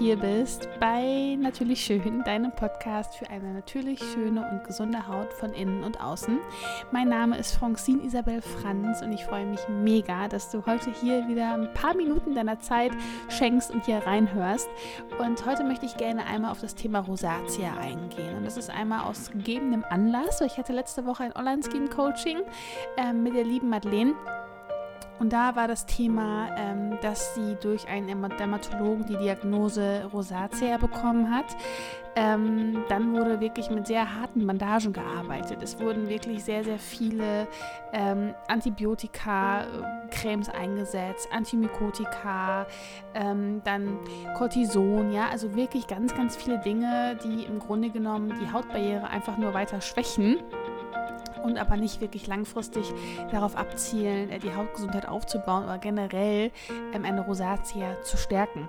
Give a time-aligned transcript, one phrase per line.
[0.00, 5.52] hier bist bei Natürlich Schön, deinem Podcast für eine natürlich schöne und gesunde Haut von
[5.52, 6.38] innen und außen.
[6.90, 11.28] Mein Name ist Francine Isabel Franz und ich freue mich mega, dass du heute hier
[11.28, 12.92] wieder ein paar Minuten deiner Zeit
[13.28, 14.70] schenkst und hier reinhörst.
[15.18, 18.38] Und heute möchte ich gerne einmal auf das Thema Rosatia eingehen.
[18.38, 20.40] Und das ist einmal aus gegebenem Anlass.
[20.40, 22.38] Ich hatte letzte Woche ein Online-Skin-Coaching
[22.96, 24.14] äh, mit der lieben Madeleine.
[25.20, 31.30] Und da war das Thema, ähm, dass sie durch einen Dermatologen die Diagnose Rosatia bekommen
[31.30, 31.44] hat.
[32.16, 35.62] Ähm, dann wurde wirklich mit sehr harten Bandagen gearbeitet.
[35.62, 37.46] Es wurden wirklich sehr, sehr viele
[37.92, 42.66] ähm, Antibiotika-Cremes eingesetzt, Antimykotika,
[43.14, 43.98] ähm, dann
[44.38, 49.36] Cortison, ja, also wirklich ganz, ganz viele Dinge, die im Grunde genommen die Hautbarriere einfach
[49.36, 50.38] nur weiter schwächen
[51.42, 52.92] und aber nicht wirklich langfristig
[53.30, 56.50] darauf abzielen, äh, die Hautgesundheit aufzubauen oder generell
[56.92, 58.68] ähm, eine Rosatia zu stärken.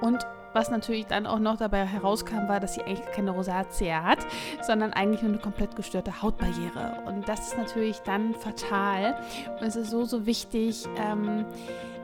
[0.00, 4.18] Und was natürlich dann auch noch dabei herauskam, war, dass sie eigentlich keine Rosatia hat,
[4.60, 6.98] sondern eigentlich nur eine komplett gestörte Hautbarriere.
[7.06, 9.16] Und das ist natürlich dann fatal.
[9.58, 11.46] Und es ist so, so wichtig, ähm,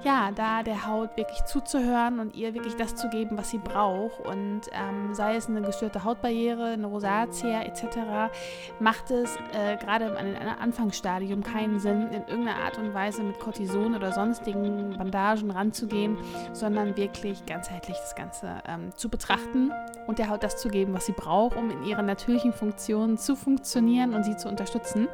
[0.05, 4.21] ja, da der Haut wirklich zuzuhören und ihr wirklich das zu geben, was sie braucht.
[4.21, 8.33] Und ähm, sei es eine gestörte Hautbarriere, eine Rosatia etc.,
[8.81, 13.39] macht es äh, gerade in einem Anfangsstadium keinen Sinn, in irgendeiner Art und Weise mit
[13.41, 16.17] Cortison oder sonstigen Bandagen ranzugehen,
[16.53, 19.73] sondern wirklich ganzheitlich das Ganze ähm, zu betrachten
[20.07, 23.35] und der Haut das zu geben, was sie braucht, um in ihren natürlichen Funktionen zu
[23.35, 25.09] funktionieren und sie zu unterstützen.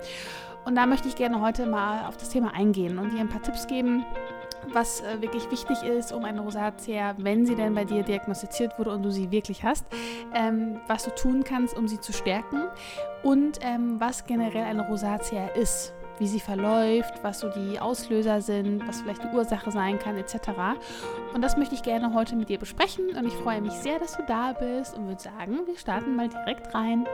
[0.65, 3.43] Und da möchte ich gerne heute mal auf das Thema eingehen und dir ein paar
[3.43, 4.05] Tipps geben,
[4.73, 8.91] was äh, wirklich wichtig ist, um eine Rosatia, wenn sie denn bei dir diagnostiziert wurde
[8.93, 9.85] und du sie wirklich hast,
[10.35, 12.63] ähm, was du tun kannst, um sie zu stärken
[13.23, 18.87] und ähm, was generell eine Rosatia ist wie sie verläuft, was so die Auslöser sind,
[18.87, 20.37] was vielleicht die Ursache sein kann, etc.
[21.35, 24.17] Und das möchte ich gerne heute mit dir besprechen und ich freue mich sehr, dass
[24.17, 27.05] du da bist und würde sagen, wir starten mal direkt rein.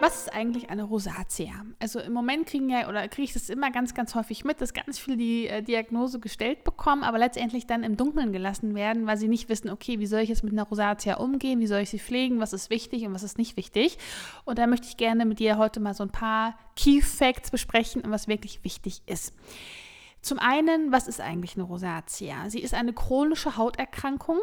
[0.00, 1.52] Was ist eigentlich eine Rosatia?
[1.78, 4.72] Also im Moment kriegen ja, oder kriege ich das immer ganz, ganz häufig mit, dass
[4.72, 9.16] ganz viele die äh, Diagnose gestellt bekommen, aber letztendlich dann im Dunkeln gelassen werden, weil
[9.18, 11.90] sie nicht wissen, okay, wie soll ich jetzt mit einer Rosatia umgehen, wie soll ich
[11.90, 13.98] sie pflegen, was ist wichtig und was ist nicht wichtig.
[14.44, 18.02] Und da möchte ich gerne mit dir heute mal so ein paar Key Facts besprechen
[18.02, 19.34] und was wirklich wichtig ist.
[20.22, 22.50] Zum einen, was ist eigentlich eine Rosatia?
[22.50, 24.38] Sie ist eine chronische Hauterkrankung,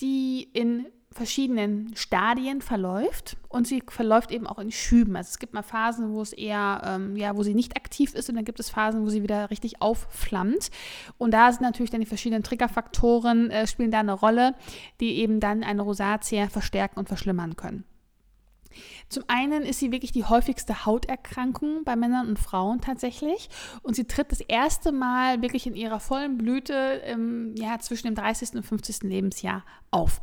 [0.00, 5.16] die in verschiedenen Stadien verläuft und sie verläuft eben auch in Schüben.
[5.16, 8.28] Also es gibt mal Phasen, wo es eher, ähm, ja, wo sie nicht aktiv ist
[8.28, 10.70] und dann gibt es Phasen, wo sie wieder richtig aufflammt.
[11.16, 14.54] Und da sind natürlich dann die verschiedenen Triggerfaktoren, äh, spielen da eine Rolle,
[15.00, 17.84] die eben dann eine Rosatia verstärken und verschlimmern können.
[19.08, 23.48] Zum einen ist sie wirklich die häufigste Hauterkrankung bei Männern und Frauen tatsächlich.
[23.82, 28.14] Und sie tritt das erste Mal wirklich in ihrer vollen Blüte im, ja, zwischen dem
[28.14, 28.54] 30.
[28.54, 29.02] und 50.
[29.02, 30.20] Lebensjahr auf.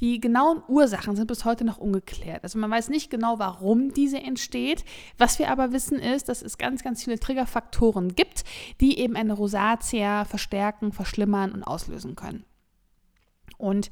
[0.00, 2.42] Die genauen Ursachen sind bis heute noch ungeklärt.
[2.42, 4.84] Also man weiß nicht genau, warum diese entsteht.
[5.18, 8.44] Was wir aber wissen ist, dass es ganz, ganz viele Triggerfaktoren gibt,
[8.80, 12.44] die eben eine Rosatia verstärken, verschlimmern und auslösen können.
[13.58, 13.90] Und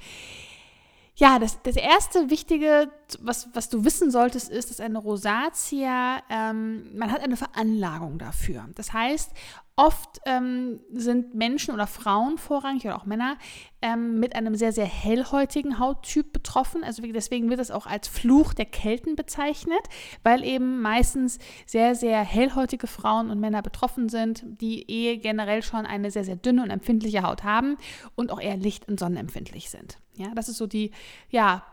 [1.16, 6.96] ja, das, das erste Wichtige, was, was du wissen solltest, ist, dass eine Rosatia, ähm,
[6.98, 8.68] man hat eine Veranlagung dafür.
[8.74, 9.30] Das heißt,
[9.76, 13.38] oft ähm, sind Menschen oder Frauen vorrangig oder auch Männer
[13.80, 16.82] ähm, mit einem sehr, sehr hellhäutigen Hauttyp betroffen.
[16.82, 19.82] Also deswegen wird es auch als Fluch der Kelten bezeichnet,
[20.24, 25.86] weil eben meistens sehr, sehr hellhäutige Frauen und Männer betroffen sind, die eh generell schon
[25.86, 27.76] eine sehr, sehr dünne und empfindliche Haut haben
[28.16, 29.98] und auch eher licht- und sonnenempfindlich sind.
[30.16, 30.90] Ja, das ist so die
[31.30, 31.64] ja,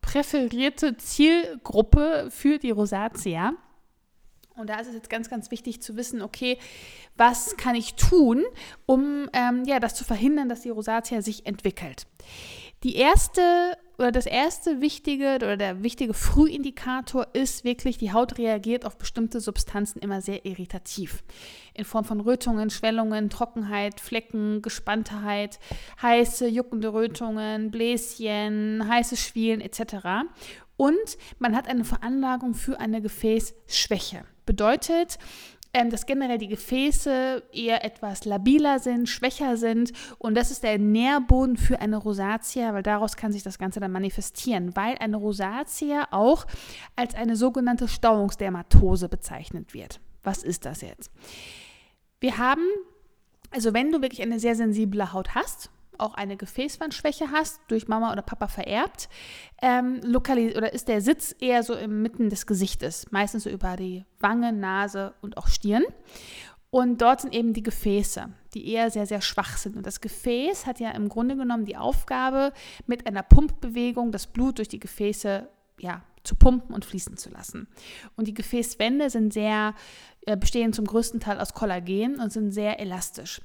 [0.00, 3.54] präferierte Zielgruppe für die Rosatia.
[4.56, 6.58] Und da ist es jetzt ganz, ganz wichtig zu wissen, okay,
[7.16, 8.44] was kann ich tun,
[8.86, 12.06] um ähm, ja, das zu verhindern, dass die Rosatia sich entwickelt.
[12.82, 18.86] Die erste oder das erste wichtige oder der wichtige Frühindikator ist wirklich, die Haut reagiert
[18.86, 21.22] auf bestimmte Substanzen immer sehr irritativ.
[21.74, 25.58] In Form von Rötungen, Schwellungen, Trockenheit, Flecken, Gespanntheit,
[26.00, 30.30] heiße, juckende Rötungen, Bläschen, heiße Schwielen etc.
[30.78, 34.24] Und man hat eine Veranlagung für eine Gefäßschwäche.
[34.46, 35.18] Bedeutet,
[35.72, 39.92] ähm, dass generell die Gefäße eher etwas labiler sind, schwächer sind.
[40.18, 43.92] Und das ist der Nährboden für eine Rosatia, weil daraus kann sich das Ganze dann
[43.92, 46.46] manifestieren, weil eine Rosatia auch
[46.96, 50.00] als eine sogenannte Stauungsdermatose bezeichnet wird.
[50.22, 51.10] Was ist das jetzt?
[52.18, 52.64] Wir haben,
[53.50, 55.70] also wenn du wirklich eine sehr sensible Haut hast,
[56.00, 59.08] auch eine Gefäßwandschwäche hast, durch Mama oder Papa vererbt,
[59.62, 64.52] ähm, oder ist der Sitz eher so inmitten des Gesichtes, meistens so über die Wange,
[64.52, 65.84] Nase und auch Stirn.
[66.70, 69.76] Und dort sind eben die Gefäße, die eher sehr, sehr schwach sind.
[69.76, 72.52] Und das Gefäß hat ja im Grunde genommen die Aufgabe,
[72.86, 75.48] mit einer Pumpbewegung das Blut durch die Gefäße
[75.80, 77.66] ja, zu pumpen und fließen zu lassen.
[78.16, 79.74] Und die Gefäßwände sind sehr,
[80.26, 83.40] äh, bestehen zum größten Teil aus Kollagen und sind sehr elastisch.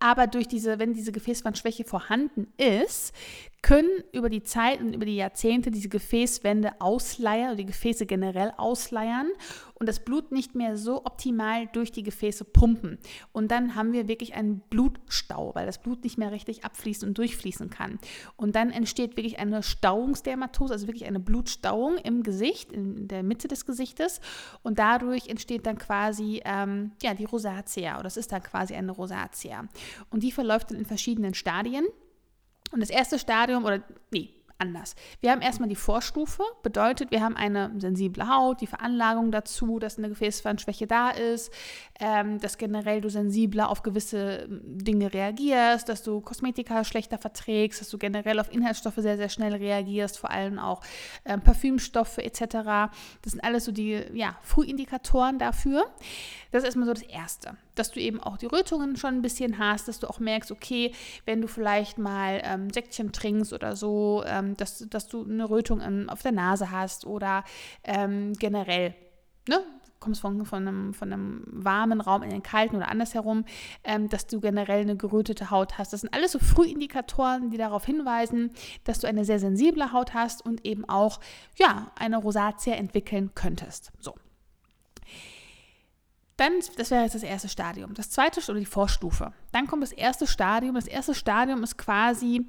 [0.00, 3.12] Aber durch diese, wenn diese Gefäßwandschwäche vorhanden ist,
[3.62, 8.52] können über die Zeit und über die Jahrzehnte diese Gefäßwände ausleiern oder die Gefäße generell
[8.56, 9.28] ausleiern
[9.74, 12.98] und das Blut nicht mehr so optimal durch die Gefäße pumpen.
[13.32, 17.18] Und dann haben wir wirklich einen Blutstau, weil das Blut nicht mehr richtig abfließen und
[17.18, 17.98] durchfließen kann.
[18.36, 23.48] Und dann entsteht wirklich eine Stauungsdermatose, also wirklich eine Blutstauung im Gesicht, in der Mitte
[23.48, 24.20] des Gesichtes.
[24.62, 28.92] Und dadurch entsteht dann quasi ähm, ja, die Rosatia, oder das ist dann quasi eine
[28.92, 29.68] Rosatia.
[30.10, 31.84] Und die verläuft dann in verschiedenen Stadien.
[32.70, 34.96] Und das erste Stadium, oder nee, anders.
[35.20, 39.98] Wir haben erstmal die Vorstufe, bedeutet, wir haben eine sensible Haut, die Veranlagung dazu, dass
[39.98, 41.52] eine Gefäßwandschwäche da ist,
[42.00, 47.80] ähm, dass generell du sensibler auf gewisse ähm, Dinge reagierst, dass du Kosmetika schlechter verträgst,
[47.80, 50.82] dass du generell auf Inhaltsstoffe sehr, sehr schnell reagierst, vor allem auch
[51.24, 52.40] ähm, Parfümstoffe etc.
[53.22, 55.86] Das sind alles so die ja, Frühindikatoren dafür.
[56.50, 59.58] Das ist erstmal so das Erste, dass du eben auch die Rötungen schon ein bisschen
[59.58, 60.92] hast, dass du auch merkst, okay,
[61.24, 65.80] wenn du vielleicht mal ähm, Säckchen trinkst oder so, ähm, dass, dass du eine Rötung
[65.80, 67.44] in, auf der Nase hast oder
[67.84, 68.94] ähm, generell,
[69.48, 69.60] ne?
[70.00, 73.44] kommst von, von, einem, von einem warmen Raum in den kalten oder andersherum,
[73.84, 75.92] ähm, dass du generell eine gerötete Haut hast.
[75.92, 78.52] Das sind alles so Frühindikatoren, die darauf hinweisen,
[78.84, 81.20] dass du eine sehr sensible Haut hast und eben auch
[81.56, 83.90] ja, eine Rosatia entwickeln könntest.
[83.98, 84.14] So.
[86.38, 87.94] Dann, das wäre jetzt das erste Stadium.
[87.94, 89.32] Das zweite oder die Vorstufe.
[89.52, 90.76] Dann kommt das erste Stadium.
[90.76, 92.46] Das erste Stadium ist quasi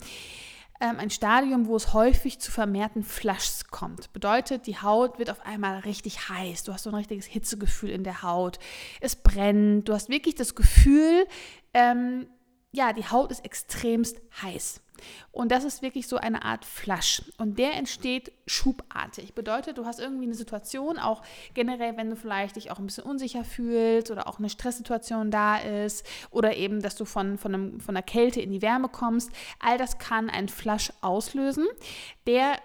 [0.80, 4.14] ähm, ein Stadium, wo es häufig zu vermehrten Flushs kommt.
[4.14, 6.64] Bedeutet, die Haut wird auf einmal richtig heiß.
[6.64, 8.60] Du hast so ein richtiges Hitzegefühl in der Haut.
[9.02, 9.90] Es brennt.
[9.90, 11.26] Du hast wirklich das Gefühl,
[11.74, 12.28] ähm,
[12.72, 14.82] ja, die Haut ist extremst heiß.
[15.32, 17.22] Und das ist wirklich so eine Art Flash.
[17.38, 19.34] Und der entsteht schubartig.
[19.34, 21.22] Bedeutet, du hast irgendwie eine Situation, auch
[21.54, 25.58] generell, wenn du vielleicht dich auch ein bisschen unsicher fühlst oder auch eine Stresssituation da
[25.58, 29.32] ist oder eben, dass du von, von, einem, von der Kälte in die Wärme kommst.
[29.60, 31.66] All das kann einen Flash auslösen,
[32.28, 32.58] der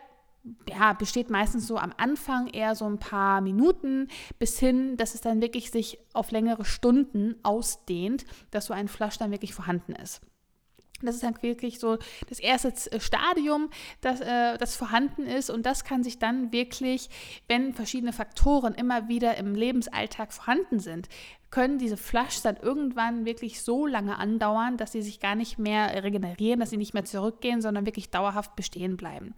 [0.69, 4.09] ja, besteht meistens so am Anfang eher so ein paar Minuten
[4.39, 9.19] bis hin, dass es dann wirklich sich auf längere Stunden ausdehnt, dass so ein Flash
[9.19, 10.21] dann wirklich vorhanden ist.
[11.07, 11.99] Das ist dann wirklich so
[12.29, 13.71] das erste äh, Stadium,
[14.01, 15.51] das, äh, das vorhanden ist.
[15.51, 17.09] Und das kann sich dann wirklich,
[17.49, 21.09] wenn verschiedene Faktoren immer wieder im Lebensalltag vorhanden sind,
[21.55, 26.03] können diese Flushs dann irgendwann wirklich so lange andauern, dass sie sich gar nicht mehr
[26.03, 29.35] regenerieren, dass sie nicht mehr zurückgehen, sondern wirklich dauerhaft bestehen bleiben.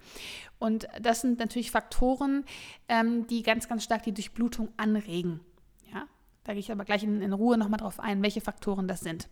[0.58, 2.46] Und das sind natürlich Faktoren,
[2.88, 5.40] ähm, die ganz, ganz stark die Durchblutung anregen.
[6.46, 9.28] Da gehe ich aber gleich in, in Ruhe nochmal drauf ein, welche Faktoren das sind.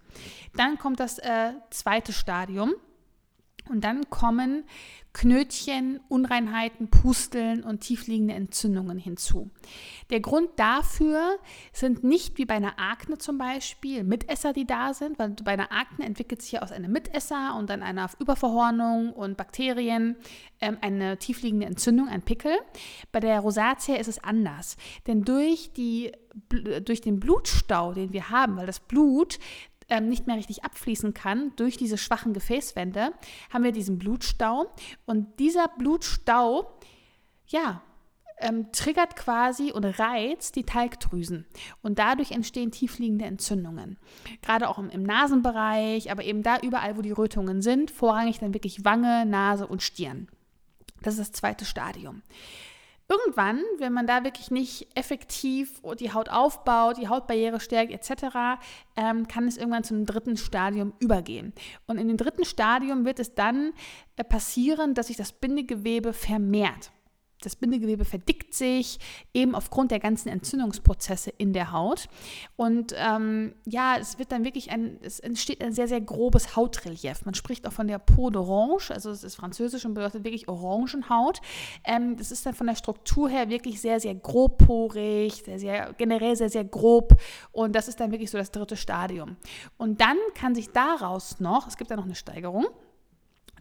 [0.57, 2.75] Dann kommt das äh, zweite Stadium.
[3.69, 4.65] Und dann kommen
[5.15, 9.49] Knötchen, Unreinheiten, Pusteln und tiefliegende Entzündungen hinzu.
[10.11, 11.39] Der Grund dafür
[11.73, 15.71] sind nicht wie bei einer Akne zum Beispiel Mitesser, die da sind, weil bei einer
[15.71, 20.17] Akne entwickelt sich ja aus einem Mitesser und dann einer Überverhornung und Bakterien
[20.61, 22.57] ähm, eine tiefliegende Entzündung, ein Pickel.
[23.13, 26.11] Bei der Rosatia ist es anders, denn durch, die,
[26.83, 29.39] durch den Blutstau, den wir haben, weil das Blut
[29.89, 33.13] ähm, nicht mehr richtig abfließen kann durch diese schwachen Gefäßwände,
[33.53, 34.73] haben wir diesen Blutstau.
[35.07, 36.79] Und dieser Blutstau,
[37.47, 37.83] ja,
[38.39, 41.47] ähm, triggert quasi und reizt die Talgdrüsen.
[41.83, 43.99] Und dadurch entstehen tiefliegende Entzündungen.
[44.43, 48.55] Gerade auch im, im Nasenbereich, aber eben da überall, wo die Rötungen sind, vorrangig dann
[48.55, 50.29] wirklich Wange, Nase und Stirn.
[51.03, 52.23] Das ist das zweite Stadium.
[53.09, 58.59] Irgendwann, wenn man da wirklich nicht effektiv die Haut aufbaut, die Hautbarriere stärkt etc.,
[58.97, 61.53] ähm, kann es irgendwann zum dritten Stadium übergehen.
[61.87, 63.73] Und in dem dritten Stadium wird es dann
[64.17, 66.93] äh, passieren, dass sich das Bindegewebe vermehrt
[67.45, 68.99] das Bindegewebe verdickt sich,
[69.33, 72.09] eben aufgrund der ganzen Entzündungsprozesse in der Haut.
[72.57, 77.25] Und ähm, ja, es wird dann wirklich ein, es entsteht ein sehr, sehr grobes Hautrelief.
[77.25, 81.41] Man spricht auch von der Peau d'Orange, also es ist französisch und bedeutet wirklich Orangenhaut.
[81.85, 86.37] Ähm, das ist dann von der Struktur her wirklich sehr, sehr grobporig, sehr, sehr, generell
[86.37, 87.21] sehr, sehr grob.
[87.53, 89.37] Und das ist dann wirklich so das dritte Stadium.
[89.77, 92.67] Und dann kann sich daraus noch, es gibt da noch eine Steigerung,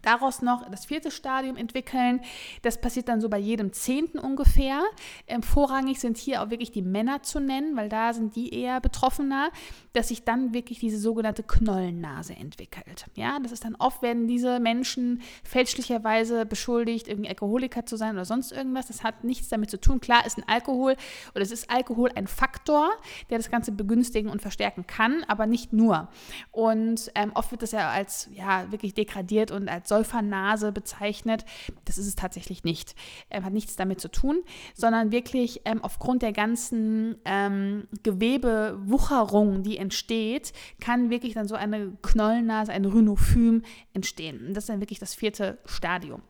[0.03, 2.21] Daraus noch das vierte Stadium entwickeln.
[2.61, 4.81] Das passiert dann so bei jedem Zehnten ungefähr.
[5.27, 8.81] Ähm, vorrangig sind hier auch wirklich die Männer zu nennen, weil da sind die eher
[8.81, 9.49] betroffener,
[9.93, 13.05] dass sich dann wirklich diese sogenannte Knollennase entwickelt.
[13.15, 18.25] Ja, das ist dann oft, werden diese Menschen fälschlicherweise beschuldigt, irgendwie Alkoholiker zu sein oder
[18.25, 18.87] sonst irgendwas.
[18.87, 20.01] Das hat nichts damit zu tun.
[20.01, 20.97] Klar ist ein Alkohol
[21.33, 22.89] oder es ist Alkohol ein Faktor,
[23.29, 26.09] der das Ganze begünstigen und verstärken kann, aber nicht nur.
[26.51, 31.45] Und ähm, oft wird das ja als ja wirklich degradiert und als Säufernase bezeichnet.
[31.85, 32.95] Das ist es tatsächlich nicht.
[33.29, 34.41] Ähm, hat nichts damit zu tun,
[34.73, 41.95] sondern wirklich ähm, aufgrund der ganzen ähm, Gewebewucherung, die entsteht, kann wirklich dann so eine
[42.01, 43.61] Knollennase, ein Rhinophym
[43.93, 44.47] entstehen.
[44.47, 46.23] Und das ist dann wirklich das vierte Stadium.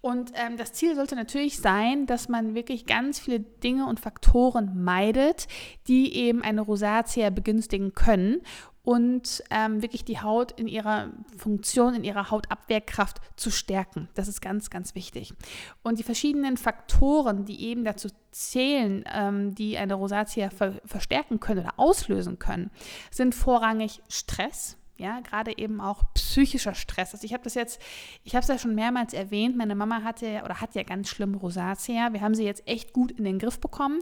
[0.00, 4.84] Und ähm, das Ziel sollte natürlich sein, dass man wirklich ganz viele Dinge und Faktoren
[4.84, 5.48] meidet,
[5.88, 8.40] die eben eine Rosatia begünstigen können
[8.88, 14.08] und ähm, wirklich die Haut in ihrer Funktion, in ihrer Hautabwehrkraft zu stärken.
[14.14, 15.34] Das ist ganz, ganz wichtig.
[15.82, 21.60] Und die verschiedenen Faktoren, die eben dazu zählen, ähm, die eine Rosatia ver verstärken können
[21.60, 22.70] oder auslösen können,
[23.10, 24.78] sind vorrangig Stress.
[24.96, 27.12] Ja, gerade eben auch psychischer Stress.
[27.12, 27.82] Also ich habe das jetzt,
[28.24, 31.34] ich habe es ja schon mehrmals erwähnt, meine Mama hatte oder hat ja ganz schlimm
[31.34, 32.14] Rosatia.
[32.14, 34.00] Wir haben sie jetzt echt gut in den Griff bekommen.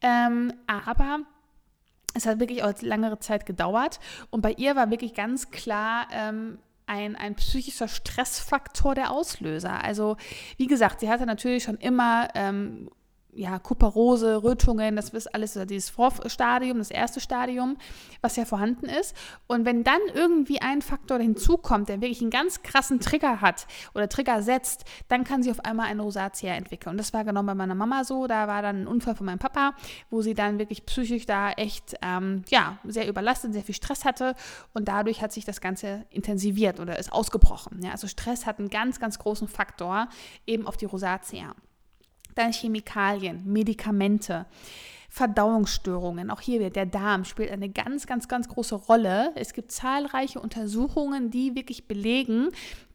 [0.00, 1.20] Ähm, aber
[2.14, 4.00] es hat wirklich auch längere Zeit gedauert.
[4.30, 9.82] Und bei ihr war wirklich ganz klar ähm, ein, ein psychischer Stressfaktor der Auslöser.
[9.82, 10.16] Also,
[10.56, 12.90] wie gesagt, sie hatte natürlich schon immer ähm,
[13.34, 17.76] ja, Kuparose, Rötungen, das ist alles dieses Vorstadium, das erste Stadium,
[18.20, 19.14] was ja vorhanden ist.
[19.46, 24.08] Und wenn dann irgendwie ein Faktor hinzukommt, der wirklich einen ganz krassen Trigger hat oder
[24.08, 26.92] Trigger setzt, dann kann sie auf einmal eine Rosatia entwickeln.
[26.92, 28.26] Und das war genau bei meiner Mama so.
[28.26, 29.74] Da war dann ein Unfall von meinem Papa,
[30.10, 34.34] wo sie dann wirklich psychisch da echt, ähm, ja, sehr überlastet, sehr viel Stress hatte.
[34.72, 37.80] Und dadurch hat sich das Ganze intensiviert oder ist ausgebrochen.
[37.82, 40.08] Ja, also Stress hat einen ganz, ganz großen Faktor
[40.46, 41.54] eben auf die Rosatia.
[42.34, 44.46] Dann Chemikalien, Medikamente.
[45.14, 46.28] Verdauungsstörungen.
[46.28, 49.30] Auch hier wird der Darm spielt eine ganz, ganz, ganz große Rolle.
[49.36, 52.48] Es gibt zahlreiche Untersuchungen, die wirklich belegen,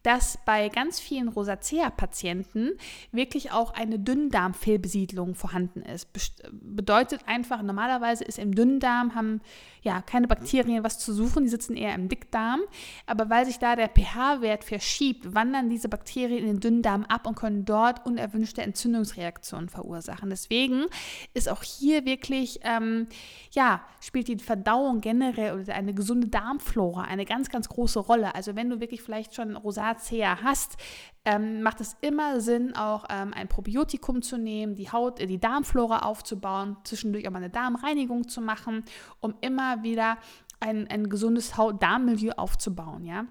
[0.09, 2.71] dass bei ganz vielen Rosacea-Patienten
[3.11, 6.07] wirklich auch eine Dünndarmfehlbesiedlung vorhanden ist.
[6.51, 9.41] Bedeutet einfach, normalerweise ist im Dünndarm, haben
[9.83, 12.61] ja keine Bakterien was zu suchen, die sitzen eher im Dickdarm.
[13.05, 17.35] Aber weil sich da der pH-Wert verschiebt, wandern diese Bakterien in den Dünndarm ab und
[17.35, 20.31] können dort unerwünschte Entzündungsreaktionen verursachen.
[20.31, 20.87] Deswegen
[21.35, 23.05] ist auch hier wirklich, ähm,
[23.51, 28.33] ja, spielt die Verdauung generell oder eine gesunde Darmflora eine ganz, ganz große Rolle.
[28.33, 30.77] Also wenn du wirklich vielleicht schon Rosacea Rosacea hast,
[31.25, 35.39] ähm, macht es immer Sinn, auch ähm, ein Probiotikum zu nehmen, die Haut, äh, die
[35.39, 38.83] Darmflora aufzubauen, zwischendurch auch mal eine Darmreinigung zu machen,
[39.19, 40.17] um immer wieder
[40.59, 43.25] ein, ein gesundes Haut-Darmmilieu aufzubauen, ja.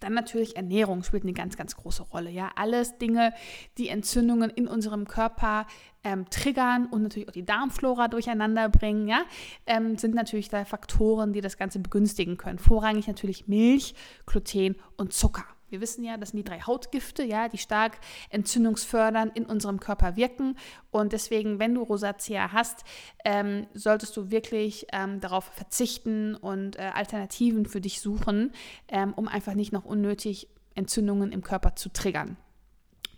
[0.00, 2.28] Dann natürlich Ernährung spielt eine ganz, ganz große Rolle.
[2.28, 3.32] Ja, alles Dinge,
[3.78, 5.64] die Entzündungen in unserem Körper
[6.02, 9.22] ähm, triggern und natürlich auch die Darmflora durcheinander bringen, ja,
[9.64, 12.58] ähm, sind natürlich da Faktoren, die das Ganze begünstigen können.
[12.58, 13.94] Vorrangig natürlich Milch,
[14.26, 15.44] Gluten und Zucker.
[15.72, 17.98] Wir wissen ja, das sind die drei Hautgifte, ja, die stark
[18.30, 20.56] entzündungsfördernd in unserem Körper wirken.
[20.90, 22.84] Und deswegen, wenn du Rosacea hast,
[23.24, 28.52] ähm, solltest du wirklich ähm, darauf verzichten und äh, Alternativen für dich suchen,
[28.88, 32.36] ähm, um einfach nicht noch unnötig Entzündungen im Körper zu triggern.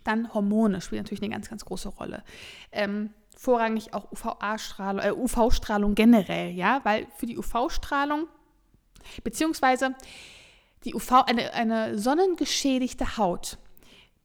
[0.03, 2.23] Dann Hormone spielen natürlich eine ganz, ganz große Rolle
[2.71, 8.27] ähm, vorrangig auch UVA-Strahlung, äh, UV-Strahlung generell, ja, weil für die UV-Strahlung,
[9.23, 9.95] beziehungsweise
[10.85, 13.57] die UV, eine, eine sonnengeschädigte Haut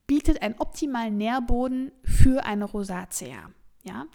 [0.06, 3.50] bietet einen optimalen Nährboden für eine Rosacea.
[3.82, 4.06] Ja?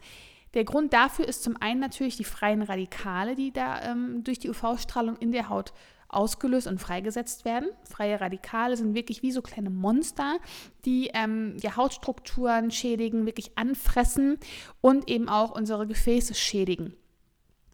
[0.54, 4.50] Der Grund dafür ist zum einen natürlich die freien Radikale, die da ähm, durch die
[4.50, 5.74] UV-Strahlung in der Haut
[6.08, 7.70] ausgelöst und freigesetzt werden.
[7.84, 10.38] Freie Radikale sind wirklich wie so kleine Monster,
[10.86, 14.38] die ähm, die Hautstrukturen schädigen, wirklich anfressen
[14.82, 16.96] und eben auch unsere Gefäße schädigen.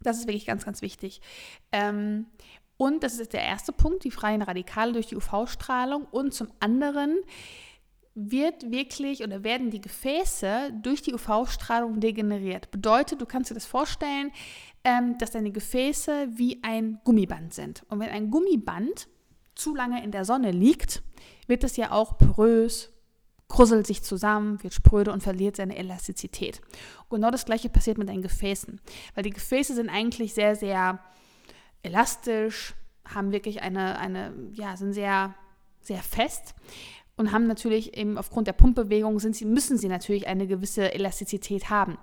[0.02, 1.22] Das ist wirklich ganz, ganz wichtig.
[1.72, 2.26] Ähm,
[2.82, 6.08] und das ist der erste Punkt, die freien Radikale durch die UV-Strahlung.
[6.10, 7.20] Und zum anderen
[8.16, 12.72] wird wirklich oder werden die Gefäße durch die UV-Strahlung degeneriert.
[12.72, 14.32] Bedeutet, du kannst dir das vorstellen,
[14.84, 17.84] ähm, dass deine Gefäße wie ein Gummiband sind.
[17.90, 19.08] Und wenn ein Gummiband
[19.54, 21.04] zu lange in der Sonne liegt,
[21.46, 22.90] wird es ja auch porös,
[23.48, 26.62] krusselt sich zusammen, wird spröde und verliert seine Elastizität.
[27.10, 28.82] Und genau das gleiche passiert mit deinen Gefäßen,
[29.14, 31.00] weil die Gefäße sind eigentlich sehr, sehr
[31.84, 32.74] elastisch,
[33.06, 35.36] haben wirklich eine, eine, ja, sind sehr,
[35.82, 36.56] sehr fest
[37.18, 41.70] und haben natürlich eben aufgrund der Pumpbewegung sind sie, müssen sie natürlich eine gewisse Elastizität
[41.70, 41.98] haben.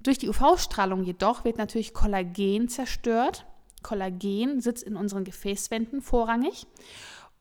[0.00, 3.46] Durch die UV-Strahlung jedoch wird natürlich Kollagen zerstört.
[3.82, 6.66] Kollagen sitzt in unseren Gefäßwänden vorrangig.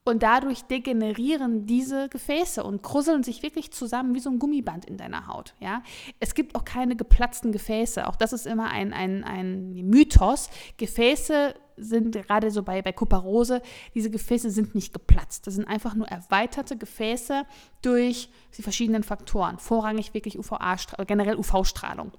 [0.08, 4.96] Und dadurch degenerieren diese Gefäße und krusseln sich wirklich zusammen wie so ein Gummiband in
[4.96, 5.54] deiner Haut.
[5.60, 5.84] Ja?
[6.22, 8.08] Es gibt auch keine geplatzten Gefäße.
[8.08, 10.50] Auch das ist immer ein, ein, ein Mythos.
[10.78, 13.62] Gefäße sind gerade so bei, bei Kuparose,
[13.96, 15.46] diese Gefäße sind nicht geplatzt.
[15.46, 17.44] Das sind einfach nur erweiterte Gefäße
[17.82, 19.60] durch die verschiedenen Faktoren.
[19.60, 22.14] Vorrangig wirklich UVA, generell UV-Strahlung.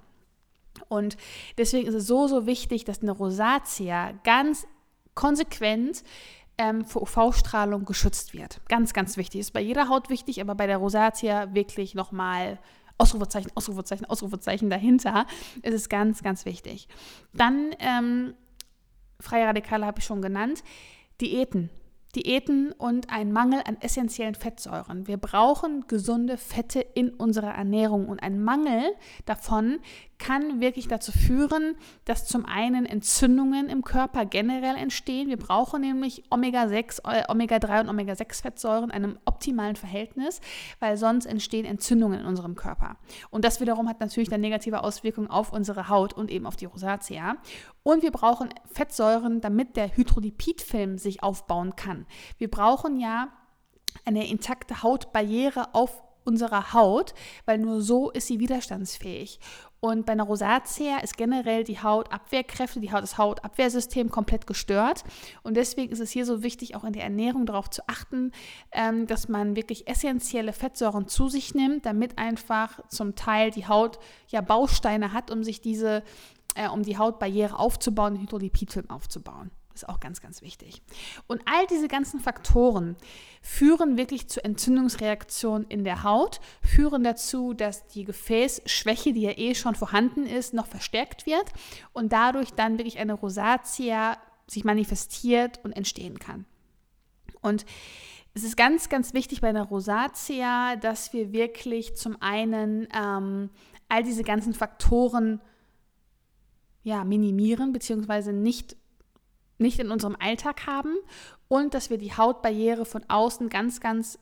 [0.89, 1.17] Und
[1.57, 4.67] deswegen ist es so, so wichtig, dass eine Rosatia ganz
[5.15, 6.03] konsequent
[6.59, 8.59] ähm, vor UV-Strahlung geschützt wird.
[8.67, 9.39] Ganz, ganz wichtig.
[9.39, 12.59] Ist bei jeder Haut wichtig, aber bei der Rosatia wirklich nochmal
[12.97, 15.25] Ausrufezeichen, Ausrufezeichen, Ausrufezeichen dahinter.
[15.63, 16.87] ist es ganz, ganz wichtig.
[17.33, 18.33] Dann, ähm,
[19.21, 20.63] freie Radikale habe ich schon genannt,
[21.21, 21.69] Diäten.
[22.15, 25.07] Diäten und ein Mangel an essentiellen Fettsäuren.
[25.07, 28.83] Wir brauchen gesunde Fette in unserer Ernährung und ein Mangel
[29.25, 29.79] davon
[30.19, 35.29] kann wirklich dazu führen, dass zum einen Entzündungen im Körper generell entstehen.
[35.29, 40.41] Wir brauchen nämlich Omega-6, äh, Omega-3 und Omega-6-Fettsäuren in einem optimalen Verhältnis,
[40.79, 42.97] weil sonst entstehen Entzündungen in unserem Körper.
[43.29, 46.65] Und das wiederum hat natürlich dann negative Auswirkungen auf unsere Haut und eben auf die
[46.65, 47.37] Rosatia.
[47.81, 52.05] Und wir brauchen Fettsäuren, damit der Hydrolipidfilm sich aufbauen kann.
[52.37, 53.29] Wir brauchen ja
[54.05, 57.13] eine intakte Hautbarriere auf unserer Haut,
[57.45, 59.39] weil nur so ist sie widerstandsfähig.
[59.81, 65.03] Und bei einer Rosatia ist generell die Hautabwehrkräfte, die Haut, das Hautabwehrsystem komplett gestört.
[65.41, 68.31] Und deswegen ist es hier so wichtig, auch in der Ernährung darauf zu achten,
[68.71, 73.99] ähm, dass man wirklich essentielle Fettsäuren zu sich nimmt, damit einfach zum Teil die Haut
[74.27, 76.03] ja Bausteine hat, um sich diese,
[76.55, 79.51] äh, um die Hautbarriere aufzubauen, Hydrolipidfilm aufzubauen
[79.83, 80.81] ist auch ganz, ganz wichtig.
[81.27, 82.95] Und all diese ganzen Faktoren
[83.41, 89.55] führen wirklich zu Entzündungsreaktionen in der Haut, führen dazu, dass die Gefäßschwäche, die ja eh
[89.55, 91.51] schon vorhanden ist, noch verstärkt wird
[91.93, 94.17] und dadurch dann wirklich eine Rosatia
[94.47, 96.45] sich manifestiert und entstehen kann.
[97.41, 97.65] Und
[98.33, 103.49] es ist ganz, ganz wichtig bei einer Rosatia, dass wir wirklich zum einen ähm,
[103.87, 105.41] all diese ganzen Faktoren
[106.83, 108.31] ja, minimieren bzw.
[108.31, 108.75] nicht
[109.59, 110.95] nicht in unserem Alltag haben
[111.47, 114.19] und dass wir die Hautbarriere von außen ganz, ganz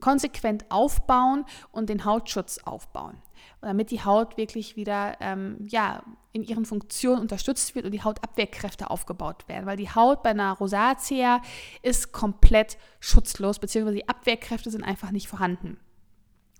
[0.00, 3.16] konsequent aufbauen und den Hautschutz aufbauen,
[3.60, 8.90] damit die Haut wirklich wieder ähm, ja, in ihren Funktionen unterstützt wird und die Hautabwehrkräfte
[8.90, 9.66] aufgebaut werden.
[9.66, 11.40] Weil die Haut bei einer Rosatia
[11.82, 15.78] ist komplett schutzlos, beziehungsweise die Abwehrkräfte sind einfach nicht vorhanden.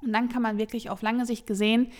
[0.03, 1.91] Und dann kann man wirklich auf lange Sicht gesehen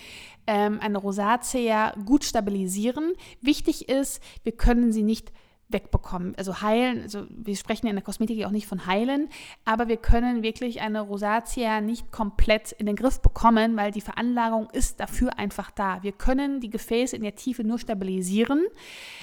[0.45, 3.13] ähm, eine Rosatia gut stabilisieren.
[3.41, 5.31] Wichtig ist, wir können sie nicht
[5.69, 6.33] wegbekommen.
[6.37, 9.29] Also heilen, also wir sprechen ja in der Kosmetik auch nicht von heilen,
[9.65, 14.69] aber wir können wirklich eine Rosatia nicht komplett in den Griff bekommen, weil die Veranlagung
[14.71, 16.01] ist dafür einfach da.
[16.03, 18.65] Wir können die Gefäße in der Tiefe nur stabilisieren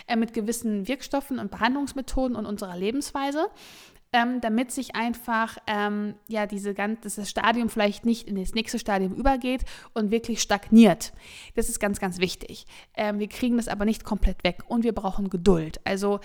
[0.07, 3.47] äh, mit gewissen Wirkstoffen und Behandlungsmethoden und unserer Lebensweise
[4.14, 8.79] ähm, damit sich einfach ähm, ja diese ganze, das Stadium vielleicht nicht in das nächste
[8.79, 11.12] Stadium übergeht und wirklich stagniert.
[11.57, 12.64] Das ist ganz, ganz wichtig.
[12.96, 15.81] Ähm, wir kriegen das aber nicht komplett weg und wir brauchen Geduld.
[15.83, 16.20] Also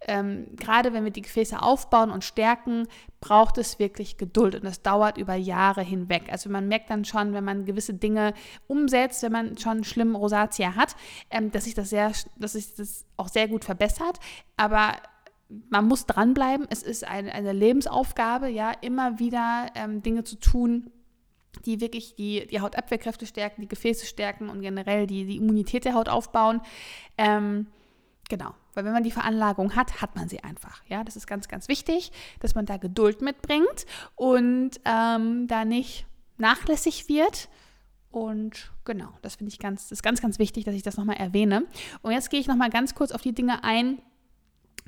[0.00, 2.88] ähm, gerade wenn wir die Gefäße aufbauen und stärken,
[3.20, 6.24] braucht es wirklich Geduld und das dauert über Jahre hinweg.
[6.30, 8.32] Also man merkt dann schon, wenn man gewisse Dinge
[8.68, 10.96] umsetzt, wenn man schon schlimm Rosatia hat,
[11.28, 14.18] ähm, dass sich das sehr, dass sich das auch sehr gut verbessert.
[14.56, 14.94] Aber
[15.48, 16.66] man muss dranbleiben.
[16.70, 20.90] Es ist eine, eine Lebensaufgabe, ja, immer wieder ähm, Dinge zu tun,
[21.64, 25.94] die wirklich die, die Hautabwehrkräfte stärken, die Gefäße stärken und generell die, die Immunität der
[25.94, 26.60] Haut aufbauen.
[27.16, 27.68] Ähm,
[28.28, 30.82] genau, weil wenn man die Veranlagung hat, hat man sie einfach.
[30.88, 36.06] Ja, das ist ganz, ganz wichtig, dass man da Geduld mitbringt und ähm, da nicht
[36.38, 37.48] nachlässig wird.
[38.10, 41.66] Und genau, das finde ich ganz, ist ganz, ganz wichtig, dass ich das nochmal erwähne.
[42.02, 43.98] Und jetzt gehe ich nochmal ganz kurz auf die Dinge ein,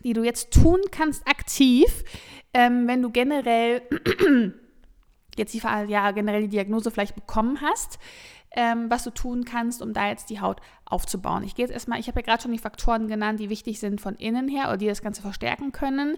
[0.07, 2.05] die du jetzt tun kannst aktiv,
[2.55, 3.83] ähm, wenn du generell
[5.37, 7.99] jetzt die, ja, generell die Diagnose vielleicht bekommen hast,
[8.53, 11.43] ähm, was du tun kannst, um da jetzt die Haut aufzubauen.
[11.43, 14.01] Ich gehe jetzt erstmal, ich habe ja gerade schon die Faktoren genannt, die wichtig sind
[14.01, 16.17] von innen her oder die das Ganze verstärken können.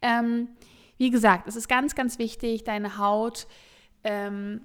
[0.00, 0.48] Ähm,
[0.96, 3.48] wie gesagt, es ist ganz, ganz wichtig, deine Haut,
[4.02, 4.62] ähm,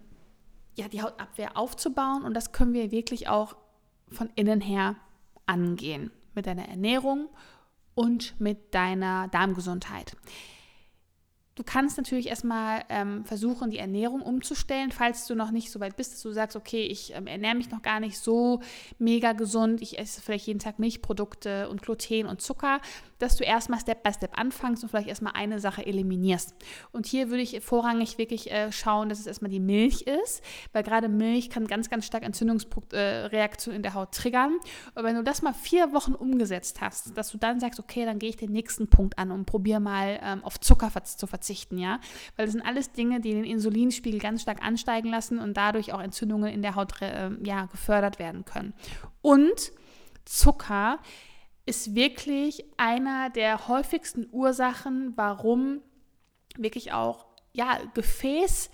[0.76, 3.58] ja, die Hautabwehr aufzubauen und das können wir wirklich auch
[4.08, 4.96] von innen her
[5.46, 7.28] angehen mit deiner Ernährung
[7.96, 10.16] und mit deiner Darmgesundheit.
[11.62, 15.96] Du kannst natürlich erstmal ähm, versuchen, die Ernährung umzustellen, falls du noch nicht so weit
[15.96, 18.62] bist, dass du sagst, okay, ich ähm, ernähre mich noch gar nicht so
[18.98, 22.82] mega gesund, ich esse vielleicht jeden Tag Milchprodukte und Gluten und Zucker,
[23.20, 26.56] dass du erstmal Step by Step anfängst und vielleicht erstmal eine Sache eliminierst.
[26.94, 30.42] Und hier würde ich vorrangig wirklich äh, schauen, dass es erstmal die Milch ist,
[30.74, 34.58] weil gerade Milch kann ganz, ganz stark Entzündungsreaktionen äh, in der Haut triggern.
[34.96, 38.18] Und wenn du das mal vier Wochen umgesetzt hast, dass du dann sagst, okay, dann
[38.18, 41.78] gehe ich den nächsten Punkt an und probiere mal ähm, auf Zucker zu verzichten verzichten,
[41.78, 42.00] ja,
[42.36, 46.02] weil das sind alles Dinge, die den Insulinspiegel ganz stark ansteigen lassen und dadurch auch
[46.02, 48.74] Entzündungen in der Haut äh, ja, gefördert werden können.
[49.22, 49.72] Und
[50.26, 51.00] Zucker
[51.66, 55.82] ist wirklich einer der häufigsten Ursachen, warum
[56.58, 58.70] wirklich auch ja, Gefäß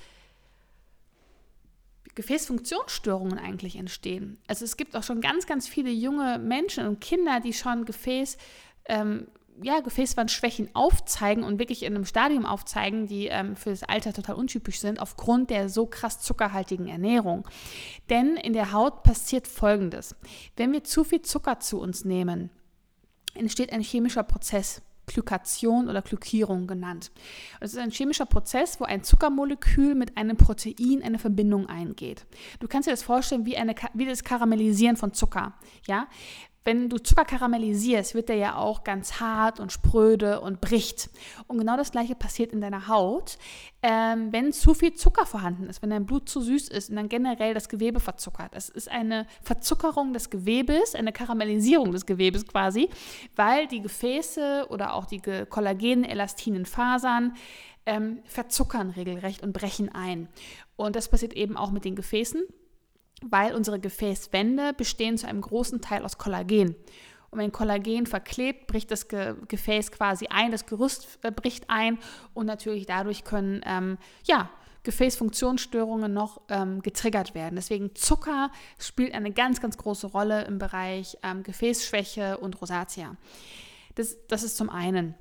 [2.15, 4.39] Gefäßfunktionsstörungen eigentlich entstehen.
[4.47, 8.39] Also es gibt auch schon ganz, ganz viele junge Menschen und Kinder, die schon Gefäß,
[8.85, 9.27] ähm,
[9.61, 14.35] ja, Gefäßwandschwächen aufzeigen und wirklich in einem Stadium aufzeigen, die ähm, für das Alter total
[14.35, 17.47] untypisch sind, aufgrund der so krass zuckerhaltigen Ernährung.
[18.09, 20.15] Denn in der Haut passiert Folgendes.
[20.55, 22.49] Wenn wir zu viel Zucker zu uns nehmen,
[23.33, 24.81] entsteht ein chemischer Prozess.
[25.07, 27.11] Glykation oder Glykierung genannt.
[27.61, 32.25] Das ist ein chemischer Prozess, wo ein Zuckermolekül mit einem Protein eine Verbindung eingeht.
[32.59, 35.53] Du kannst dir das vorstellen wie, eine, wie das Karamellisieren von Zucker.
[35.87, 36.07] Ja?
[36.67, 41.09] Wenn du Zucker karamellisierst, wird der ja auch ganz hart und spröde und bricht.
[41.47, 43.37] Und genau das gleiche passiert in deiner Haut,
[43.81, 47.07] ähm, wenn zu viel Zucker vorhanden ist, wenn dein Blut zu süß ist und dann
[47.07, 48.53] generell das Gewebe verzuckert.
[48.53, 52.89] Das ist eine Verzuckerung des Gewebes, eine Karamellisierung des Gewebes quasi,
[53.37, 57.37] weil die Gefäße oder auch die kollagen elastinen Fasern
[57.85, 60.27] ähm, verzuckern regelrecht und brechen ein.
[60.75, 62.43] Und das passiert eben auch mit den Gefäßen
[63.23, 66.75] weil unsere Gefäßwände bestehen zu einem großen Teil aus Kollagen.
[67.29, 71.99] Und wenn Kollagen verklebt, bricht das Ge Gefäß quasi ein, das Gerüst äh, bricht ein
[72.33, 74.49] und natürlich dadurch können ähm, ja,
[74.83, 77.55] Gefäßfunktionsstörungen noch ähm, getriggert werden.
[77.55, 83.17] Deswegen Zucker spielt eine ganz, ganz große Rolle im Bereich ähm, Gefäßschwäche und Rosatia.
[83.95, 85.15] Das, das ist zum einen.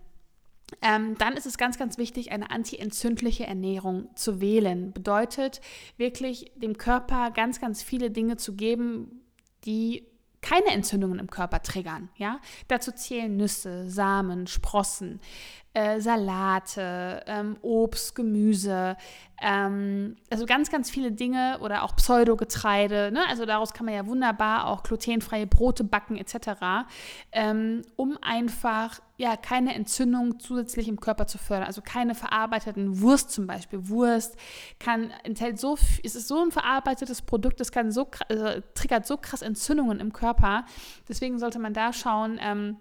[0.83, 4.93] Ähm, dann ist es ganz, ganz wichtig, eine antientzündliche Ernährung zu wählen.
[4.93, 5.61] Bedeutet
[5.97, 9.23] wirklich dem Körper ganz, ganz viele Dinge zu geben,
[9.65, 10.07] die
[10.41, 12.09] keine Entzündungen im Körper triggern.
[12.17, 12.41] Ja?
[12.69, 15.21] Dazu zählen Nüsse, Samen, Sprossen,
[15.77, 18.97] äh, Salate, ähm, Obst, Gemüse,
[19.43, 23.11] ähm, also ganz, ganz viele Dinge oder auch Pseudogetreide.
[23.13, 23.21] Ne?
[23.29, 26.87] Also daraus kann man ja wunderbar auch glutenfreie Brote backen etc.,
[27.31, 31.67] ähm, um einfach ja keine Entzündung zusätzlich im Körper zu fördern.
[31.67, 33.87] Also keine verarbeiteten Wurst zum Beispiel.
[33.91, 34.35] Wurst
[34.79, 39.19] kann enthält so ist es so ein verarbeitetes Produkt, das kann so also, triggert so
[39.19, 40.65] krass Entzündungen im Körper.
[41.07, 42.39] Deswegen sollte man da schauen.
[42.41, 42.79] Ähm,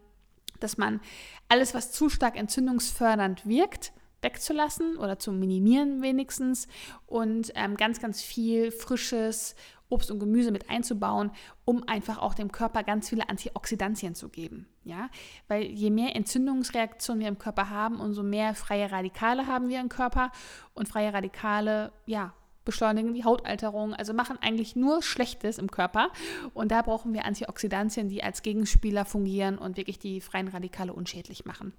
[0.65, 0.99] dass man
[1.47, 6.67] alles, was zu stark entzündungsfördernd wirkt, wegzulassen oder zu minimieren wenigstens
[7.06, 9.56] und ähm, ganz, ganz viel frisches
[9.88, 11.30] Obst und Gemüse mit einzubauen,
[11.63, 14.67] um einfach auch dem Körper ganz viele Antioxidantien zu geben.
[14.84, 15.10] Ja?
[15.47, 19.89] Weil je mehr Entzündungsreaktionen wir im Körper haben, umso mehr freie Radikale haben wir im
[19.89, 20.32] Körper
[20.73, 22.34] und freie Radikale, ja,
[22.65, 26.10] beschleunigen die Hautalterung, also machen eigentlich nur Schlechtes im Körper.
[26.54, 31.45] Und da brauchen wir Antioxidantien, die als Gegenspieler fungieren und wirklich die freien Radikale unschädlich
[31.45, 31.73] machen.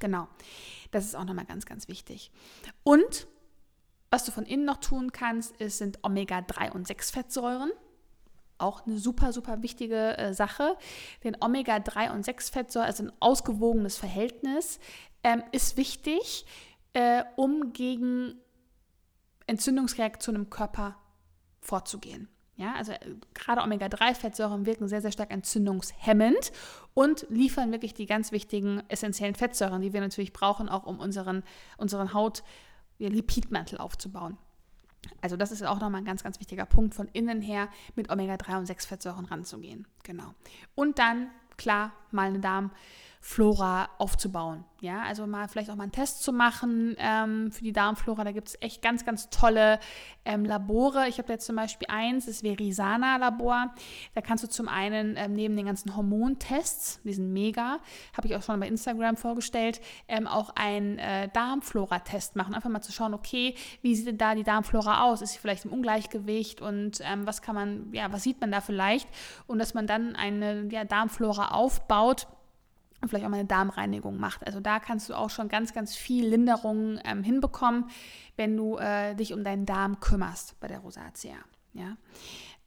[0.00, 0.28] Genau,
[0.90, 2.30] das ist auch nochmal ganz, ganz wichtig.
[2.82, 3.26] Und
[4.10, 7.70] was du von innen noch tun kannst, ist, sind Omega-3 und 6-Fettsäuren.
[8.56, 10.76] Auch eine super, super wichtige äh, Sache.
[11.24, 14.80] Denn Omega-3 und 6-Fettsäuren, also ein ausgewogenes Verhältnis,
[15.22, 16.46] ähm, ist wichtig,
[16.94, 18.40] äh, um gegen
[19.48, 20.96] Entzündungsreaktionen im Körper
[21.60, 22.28] vorzugehen.
[22.56, 22.98] Ja, also äh,
[23.34, 26.52] gerade Omega-3-Fettsäuren wirken sehr, sehr stark entzündungshemmend
[26.92, 31.44] und liefern wirklich die ganz wichtigen essentiellen Fettsäuren, die wir natürlich brauchen, auch um unseren,
[31.76, 32.42] unseren Haut
[32.98, 34.36] Lipidmantel aufzubauen.
[35.20, 38.58] Also das ist auch nochmal ein ganz, ganz wichtiger Punkt, von innen her mit Omega-3
[38.58, 39.86] und 6-Fettsäuren ranzugehen.
[40.02, 40.34] Genau.
[40.74, 42.70] Und dann, klar, mal eine Darm-
[43.20, 44.64] Flora aufzubauen.
[44.80, 48.22] Ja, also mal vielleicht auch mal einen Test zu machen ähm, für die Darmflora.
[48.22, 49.80] Da gibt es echt ganz, ganz tolle
[50.24, 51.08] ähm, Labore.
[51.08, 53.74] Ich habe jetzt zum Beispiel eins, das Verisana-Labor.
[54.14, 57.80] Da kannst du zum einen ähm, neben den ganzen Hormontests, die sind mega,
[58.16, 62.54] habe ich auch schon bei Instagram vorgestellt, ähm, auch einen äh, Darmflora-Test machen.
[62.54, 65.22] Einfach mal zu schauen, okay, wie sieht denn da die Darmflora aus?
[65.22, 68.60] Ist sie vielleicht im Ungleichgewicht und ähm, was kann man, ja, was sieht man da
[68.60, 69.08] vielleicht?
[69.48, 74.46] Und dass man dann eine ja, Darmflora aufbaut und vielleicht auch mal eine Darmreinigung macht.
[74.46, 77.84] Also da kannst du auch schon ganz, ganz viel Linderung ähm, hinbekommen,
[78.36, 81.36] wenn du äh, dich um deinen Darm kümmerst bei der Rosatia.
[81.74, 81.96] Ja.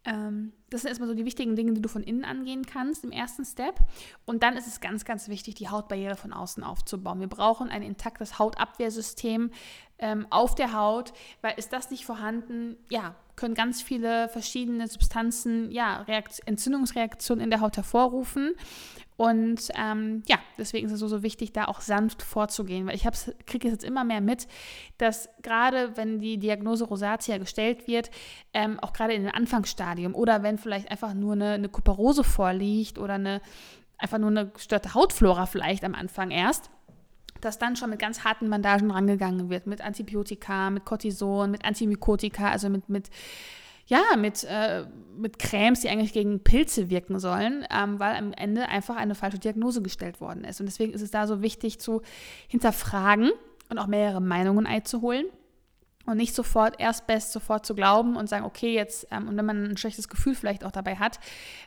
[0.04, 3.12] Ähm, das sind erstmal so die wichtigen Dinge, die du von innen angehen kannst im
[3.12, 3.76] ersten Step.
[4.26, 7.20] Und dann ist es ganz, ganz wichtig, die Hautbarriere von außen aufzubauen.
[7.20, 9.52] Wir brauchen ein intaktes Hautabwehrsystem
[10.00, 15.72] ähm, auf der Haut, weil ist das nicht vorhanden, ja, können ganz viele verschiedene Substanzen,
[15.72, 18.56] ja, Reakt Entzündungsreaktionen in der Haut hervorrufen.
[19.18, 23.08] Und ähm, ja, deswegen ist es so, so wichtig, da auch sanft vorzugehen, weil ich
[23.46, 24.48] kriege jetzt immer mehr mit,
[24.98, 28.10] dass gerade wenn die Diagnose Rosatia gestellt wird,
[28.54, 32.98] ähm, auch gerade in dem Anfangsstadium oder wenn vielleicht einfach nur eine, eine Kuperose vorliegt
[32.98, 33.42] oder eine,
[33.98, 36.72] einfach nur eine gestörte Hautflora vielleicht am Anfang erst,
[37.42, 42.50] dass dann schon mit ganz harten Bandagen rangegangen wird, mit Antibiotika, mit Cortison, mit Antimykotika,
[42.50, 43.10] also mit, mit
[43.92, 44.86] ja, mit, äh,
[45.18, 49.38] mit Cremes, die eigentlich gegen Pilze wirken sollen, ähm, weil am Ende einfach eine falsche
[49.38, 50.62] Diagnose gestellt worden ist.
[50.62, 52.02] Und deswegen ist es da so wichtig zu
[52.48, 53.32] hinterfragen
[53.70, 55.26] und auch mehrere Meinungen einzuholen
[56.06, 59.46] und nicht sofort erst best sofort zu glauben und sagen, okay, jetzt, ähm, und wenn
[59.46, 61.20] man ein schlechtes Gefühl vielleicht auch dabei hat,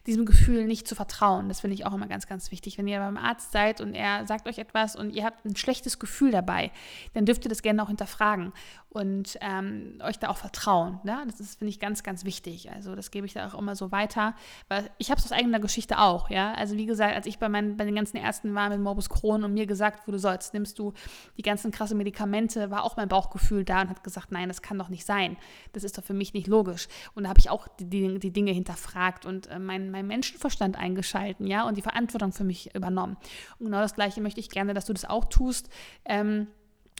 [0.06, 1.48] diesem Gefühl nicht zu vertrauen.
[1.48, 2.78] Das finde ich auch immer ganz, ganz wichtig.
[2.78, 5.98] Wenn ihr beim Arzt seid und er sagt euch etwas und ihr habt ein schlechtes
[5.98, 6.70] Gefühl dabei,
[7.12, 8.52] dann dürft ihr das gerne auch hinterfragen
[8.94, 11.00] und ähm, euch da auch vertrauen.
[11.02, 11.20] Ne?
[11.26, 12.70] Das ist, finde ich, ganz, ganz wichtig.
[12.70, 14.36] Also das gebe ich da auch immer so weiter,
[14.68, 16.30] weil ich habe es aus eigener Geschichte auch.
[16.30, 16.54] Ja?
[16.54, 19.42] Also wie gesagt, als ich bei, meinen, bei den ganzen Ärzten war mit Morbus Crohn
[19.42, 20.92] und mir gesagt wurde, so, jetzt nimmst du
[21.36, 24.78] die ganzen krasse Medikamente, war auch mein Bauchgefühl da und hat gesagt, nein, das kann
[24.78, 25.36] doch nicht sein.
[25.72, 26.86] Das ist doch für mich nicht logisch.
[27.16, 30.78] Und da habe ich auch die, die, die, Dinge hinterfragt und äh, meinen mein Menschenverstand
[30.78, 33.16] eingeschalten, ja, und die Verantwortung für mich übernommen.
[33.58, 35.68] Und genau das Gleiche möchte ich gerne, dass du das auch tust.
[36.04, 36.46] Ähm,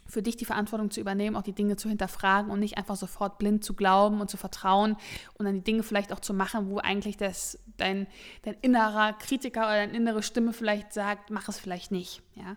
[0.07, 3.37] für dich die Verantwortung zu übernehmen, auch die Dinge zu hinterfragen und nicht einfach sofort
[3.37, 4.97] blind zu glauben und zu vertrauen
[5.37, 8.07] und dann die Dinge vielleicht auch zu machen, wo eigentlich das, dein,
[8.43, 12.21] dein innerer Kritiker oder deine innere Stimme vielleicht sagt, mach es vielleicht nicht.
[12.35, 12.55] Ja?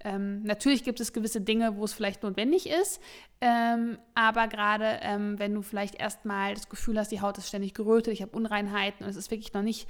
[0.00, 3.00] Ähm, natürlich gibt es gewisse Dinge, wo es vielleicht notwendig ist,
[3.40, 7.74] ähm, aber gerade ähm, wenn du vielleicht erstmal das Gefühl hast, die Haut ist ständig
[7.74, 9.88] gerötet, ich habe Unreinheiten und es ist wirklich noch nicht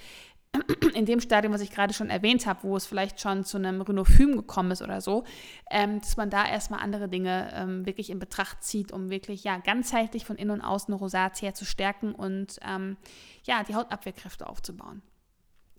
[0.94, 3.80] in dem Stadium, was ich gerade schon erwähnt habe, wo es vielleicht schon zu einem
[3.80, 5.24] Rhinophym gekommen ist oder so,
[5.70, 9.58] ähm, dass man da erstmal andere Dinge ähm, wirklich in Betracht zieht, um wirklich ja
[9.58, 12.96] ganzheitlich von innen und außen Rosatia zu stärken und ähm,
[13.44, 15.02] ja die Hautabwehrkräfte aufzubauen.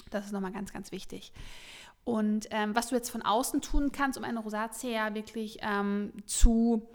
[0.09, 1.33] Das ist nochmal ganz, ganz wichtig.
[2.03, 6.87] Und ähm, was du jetzt von außen tun kannst, um eine Rosatia wirklich ähm, zu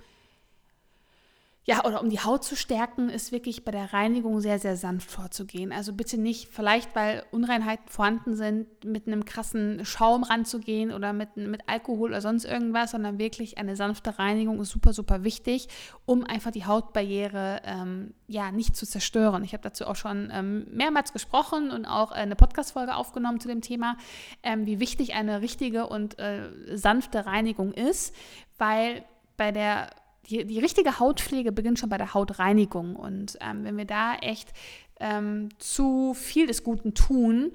[1.65, 5.09] ja, oder um die Haut zu stärken, ist wirklich bei der Reinigung sehr, sehr sanft
[5.09, 5.71] vorzugehen.
[5.71, 11.37] Also bitte nicht, vielleicht weil Unreinheiten vorhanden sind, mit einem krassen Schaum ranzugehen oder mit,
[11.37, 15.69] mit Alkohol oder sonst irgendwas, sondern wirklich eine sanfte Reinigung ist super, super wichtig,
[16.05, 19.45] um einfach die Hautbarriere ähm, ja, nicht zu zerstören.
[19.45, 23.61] Ich habe dazu auch schon ähm, mehrmals gesprochen und auch eine Podcast-Folge aufgenommen zu dem
[23.61, 23.97] Thema,
[24.43, 28.17] ähm, wie wichtig eine richtige und äh, sanfte Reinigung ist,
[28.59, 29.05] weil
[29.37, 29.91] bei der
[30.27, 32.97] die, die richtige Hautpflege beginnt schon bei der Hautreinigung.
[32.97, 34.53] Und ähm, wenn wir da echt
[35.01, 37.53] ähm, zu viel des Guten tun,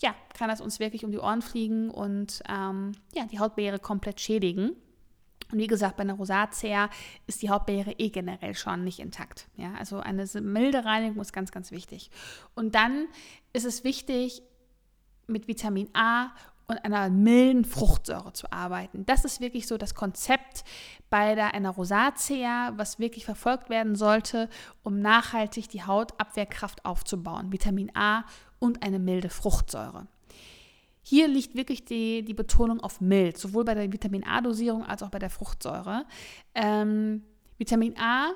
[0.00, 4.20] ja, kann das uns wirklich um die Ohren fliegen und ähm, ja, die Hautbarriere komplett
[4.20, 4.72] schädigen.
[5.52, 6.90] Und wie gesagt, bei einer Rosatia
[7.26, 9.46] ist die Hautbarriere eh generell schon nicht intakt.
[9.56, 12.10] Ja, also eine milde Reinigung ist ganz, ganz wichtig.
[12.54, 13.06] Und dann
[13.52, 14.42] ist es wichtig,
[15.26, 16.32] mit Vitamin A
[16.66, 19.04] und einer milden Fruchtsäure zu arbeiten.
[19.06, 20.64] Das ist wirklich so das Konzept
[21.10, 24.48] bei der einer Rosacea, was wirklich verfolgt werden sollte,
[24.82, 27.52] um nachhaltig die Hautabwehrkraft aufzubauen.
[27.52, 28.24] Vitamin A
[28.58, 30.06] und eine milde Fruchtsäure.
[31.02, 35.10] Hier liegt wirklich die, die Betonung auf mild, sowohl bei der Vitamin A-Dosierung als auch
[35.10, 36.06] bei der Fruchtsäure.
[36.54, 37.24] Ähm,
[37.58, 38.30] Vitamin A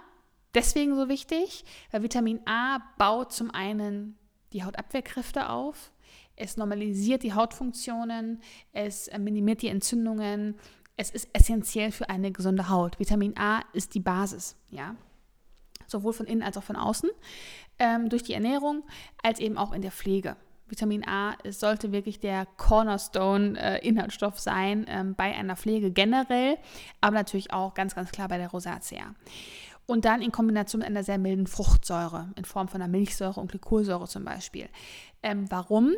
[0.54, 4.18] deswegen so wichtig, weil Vitamin A baut zum einen
[4.52, 5.92] die Hautabwehrkräfte auf,
[6.38, 8.40] es normalisiert die Hautfunktionen,
[8.72, 10.56] es äh, minimiert die Entzündungen,
[10.96, 12.98] es ist essentiell für eine gesunde Haut.
[12.98, 14.96] Vitamin A ist die Basis, ja.
[15.86, 17.10] Sowohl von innen als auch von außen,
[17.78, 18.82] ähm, durch die Ernährung,
[19.22, 20.36] als eben auch in der Pflege.
[20.68, 26.58] Vitamin A sollte wirklich der Cornerstone-Inhaltsstoff äh, sein ähm, bei einer Pflege generell,
[27.00, 29.14] aber natürlich auch ganz, ganz klar bei der Rosacea.
[29.86, 33.50] Und dann in Kombination mit einer sehr milden Fruchtsäure in Form von einer Milchsäure und
[33.50, 34.68] Glykolsäure zum Beispiel.
[35.22, 35.94] Ähm, warum?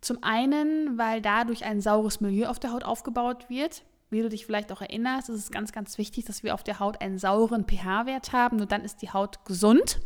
[0.00, 3.84] Zum einen, weil dadurch ein saures Milieu auf der Haut aufgebaut wird.
[4.10, 6.80] Wie du dich vielleicht auch erinnerst, ist es ganz, ganz wichtig, dass wir auf der
[6.80, 8.58] Haut einen sauren pH-Wert haben.
[8.58, 10.00] Nur dann ist die Haut gesund.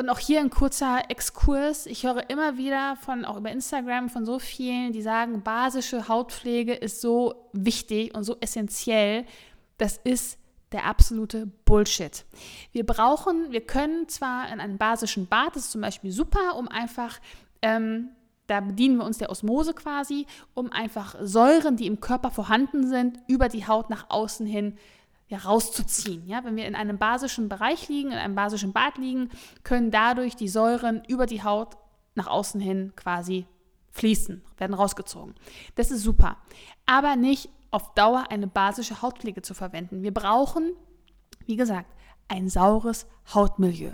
[0.00, 1.84] Und auch hier ein kurzer Exkurs.
[1.84, 6.72] Ich höre immer wieder von, auch über Instagram, von so vielen, die sagen, basische Hautpflege
[6.72, 9.26] ist so wichtig und so essentiell.
[9.76, 10.38] Das ist
[10.72, 12.24] der absolute Bullshit.
[12.72, 16.68] Wir brauchen, wir können zwar in einem basischen Bad, das ist zum Beispiel super, um
[16.68, 17.18] einfach,
[17.62, 18.10] ähm,
[18.46, 23.18] da bedienen wir uns der Osmose quasi, um einfach Säuren, die im Körper vorhanden sind,
[23.26, 24.76] über die Haut nach außen hin
[25.28, 26.26] ja, rauszuziehen.
[26.26, 29.30] Ja, wenn wir in einem basischen Bereich liegen, in einem basischen Bad liegen,
[29.62, 31.76] können dadurch die Säuren über die Haut
[32.16, 33.46] nach außen hin quasi
[33.92, 35.34] fließen, werden rausgezogen.
[35.76, 36.36] Das ist super.
[36.86, 40.02] Aber nicht auf Dauer eine basische Hautpflege zu verwenden.
[40.02, 40.72] Wir brauchen,
[41.46, 41.90] wie gesagt,
[42.30, 43.92] ein saures Hautmilieu.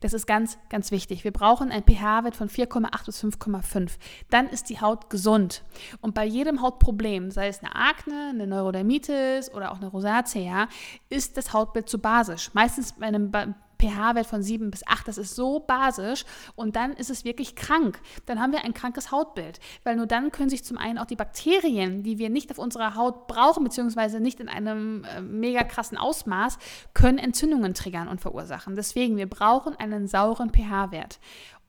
[0.00, 1.24] Das ist ganz, ganz wichtig.
[1.24, 3.92] Wir brauchen einen pH-Wert von 4,8 bis 5,5.
[4.30, 5.64] Dann ist die Haut gesund.
[6.00, 10.68] Und bei jedem Hautproblem, sei es eine Akne, eine Neurodermitis oder auch eine Rosacea,
[11.08, 12.52] ist das Hautbild zu basisch.
[12.52, 13.30] Meistens bei einem,
[13.78, 15.08] pH-Wert von 7 bis 8.
[15.08, 18.00] Das ist so basisch und dann ist es wirklich krank.
[18.26, 21.16] Dann haben wir ein krankes Hautbild, weil nur dann können sich zum einen auch die
[21.16, 25.98] Bakterien, die wir nicht auf unserer Haut brauchen, beziehungsweise nicht in einem äh, mega krassen
[25.98, 26.58] Ausmaß,
[26.94, 28.76] können Entzündungen triggern und verursachen.
[28.76, 31.18] Deswegen, wir brauchen einen sauren pH-Wert.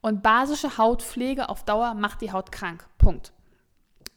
[0.02, 2.86] Und basische Hautpflege auf Dauer macht die Haut krank.
[2.96, 3.32] Punkt.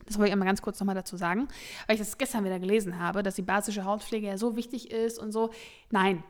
[0.06, 1.48] Das wollte ich einmal ganz kurz nochmal dazu sagen,
[1.88, 5.20] weil ich das gestern wieder gelesen habe, dass die basische Hautpflege ja so wichtig ist
[5.20, 5.52] und so.
[5.92, 6.24] Nein.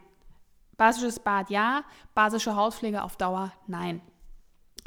[0.78, 1.84] Basisches Bad ja,
[2.14, 4.02] basische Hautpflege auf Dauer nein.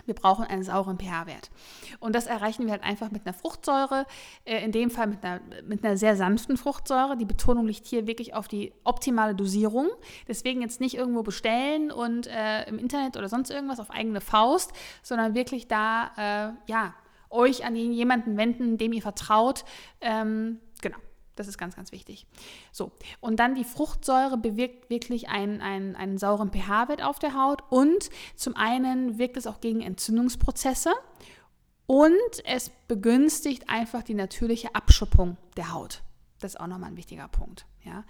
[0.07, 1.51] Wir brauchen einen sauren pH-Wert.
[1.99, 4.07] Und das erreichen wir halt einfach mit einer Fruchtsäure,
[4.44, 7.16] äh, in dem Fall mit einer, mit einer sehr sanften Fruchtsäure.
[7.16, 9.88] Die Betonung liegt hier wirklich auf die optimale Dosierung.
[10.29, 14.72] Deswegen jetzt nicht irgendwo bestellen und äh, im Internet oder sonst irgendwas auf eigene Faust,
[15.03, 16.94] sondern wirklich da, äh, ja,
[17.29, 19.64] euch an jemanden wenden, dem ihr vertraut.
[20.01, 20.99] Ähm, genau.
[21.37, 22.27] Das ist ganz, ganz wichtig.
[22.72, 27.62] So, und dann die Fruchtsäure bewirkt wirklich einen, einen, einen sauren pH-Wert auf der Haut
[27.70, 30.92] und zum einen wirkt es auch gegen Entzündungsprozesse
[31.87, 36.03] und es begünstigt einfach die natürliche Abschuppung der Haut.
[36.40, 37.66] Das ist auch nochmal ein wichtiger Punkt.
[37.85, 38.05] Ja.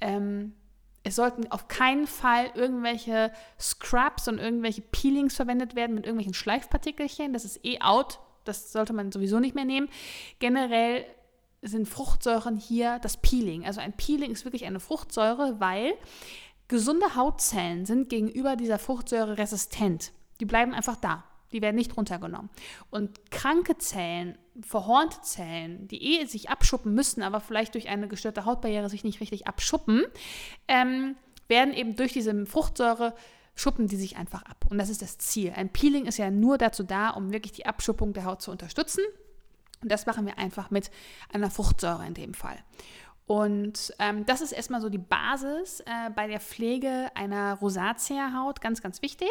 [0.00, 0.54] Ähm,
[1.02, 7.32] es sollten auf keinen Fall irgendwelche Scrubs und irgendwelche Peelings verwendet werden mit irgendwelchen Schleifpartikelchen.
[7.32, 8.20] Das ist eh out.
[8.44, 9.88] Das sollte man sowieso nicht mehr nehmen.
[10.40, 11.04] Generell
[11.62, 13.66] sind Fruchtsäuren hier das Peeling.
[13.66, 15.92] Also ein Peeling ist wirklich eine Fruchtsäure, weil
[16.68, 20.12] gesunde Hautzellen sind gegenüber dieser Fruchtsäure resistent.
[20.40, 21.24] Die bleiben einfach da.
[21.52, 22.48] Die werden nicht runtergenommen.
[22.90, 28.44] Und kranke Zellen, verhornte Zellen, die eh sich abschuppen müssen, aber vielleicht durch eine gestörte
[28.44, 30.04] Hautbarriere sich nicht richtig abschuppen,
[30.68, 31.16] ähm,
[31.48, 33.14] werden eben durch diese Fruchtsäure
[33.56, 34.64] schuppen die sich einfach ab.
[34.70, 35.52] Und das ist das Ziel.
[35.54, 39.02] Ein Peeling ist ja nur dazu da, um wirklich die Abschuppung der Haut zu unterstützen.
[39.82, 40.90] Und das machen wir einfach mit
[41.32, 42.58] einer Fruchtsäure in dem Fall.
[43.30, 48.82] Und ähm, das ist erstmal so die Basis äh, bei der Pflege einer Rosatia-Haut, ganz,
[48.82, 49.30] ganz wichtig,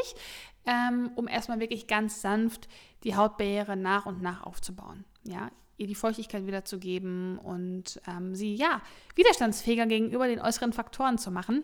[0.65, 2.69] ähm, um erstmal wirklich ganz sanft
[3.03, 5.03] die Hautbarriere nach und nach aufzubauen.
[5.23, 8.81] Ja, ihr die Feuchtigkeit wiederzugeben und ähm, sie ja
[9.15, 11.63] widerstandsfähiger gegenüber den äußeren Faktoren zu machen.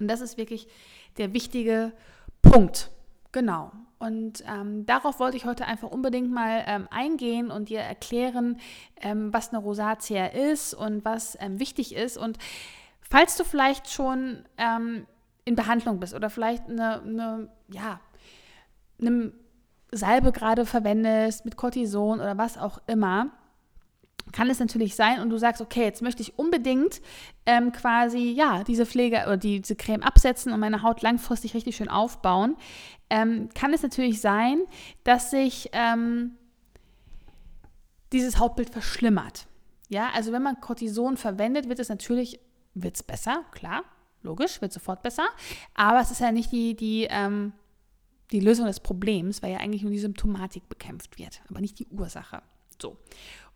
[0.00, 0.66] Und das ist wirklich
[1.18, 1.92] der wichtige
[2.40, 2.90] Punkt.
[3.34, 3.72] Genau.
[3.98, 8.60] Und ähm, darauf wollte ich heute einfach unbedingt mal ähm, eingehen und dir erklären,
[9.00, 12.16] ähm, was eine Rosatia ist und was ähm, wichtig ist.
[12.16, 12.38] Und
[13.00, 15.08] falls du vielleicht schon ähm,
[15.44, 17.98] in Behandlung bist oder vielleicht eine, eine ja,
[19.00, 19.32] eine
[19.90, 23.30] Salbe gerade verwendest mit Cortison oder was auch immer,
[24.32, 27.00] kann es natürlich sein und du sagst, okay, jetzt möchte ich unbedingt
[27.46, 31.88] ähm, quasi, ja, diese Pflege oder diese Creme absetzen und meine Haut langfristig richtig schön
[31.88, 32.56] aufbauen,
[33.10, 34.62] ähm, kann es natürlich sein,
[35.04, 36.32] dass sich ähm,
[38.12, 39.46] dieses Hautbild verschlimmert.
[39.88, 42.40] Ja, also wenn man Cortison verwendet, wird es natürlich,
[42.74, 43.84] wird es besser, klar,
[44.22, 45.26] logisch, wird sofort besser,
[45.74, 47.52] aber es ist ja nicht die, die, ähm,
[48.32, 51.86] die Lösung des Problems, weil ja eigentlich nur die Symptomatik bekämpft wird, aber nicht die
[51.88, 52.42] Ursache.
[52.80, 52.96] So.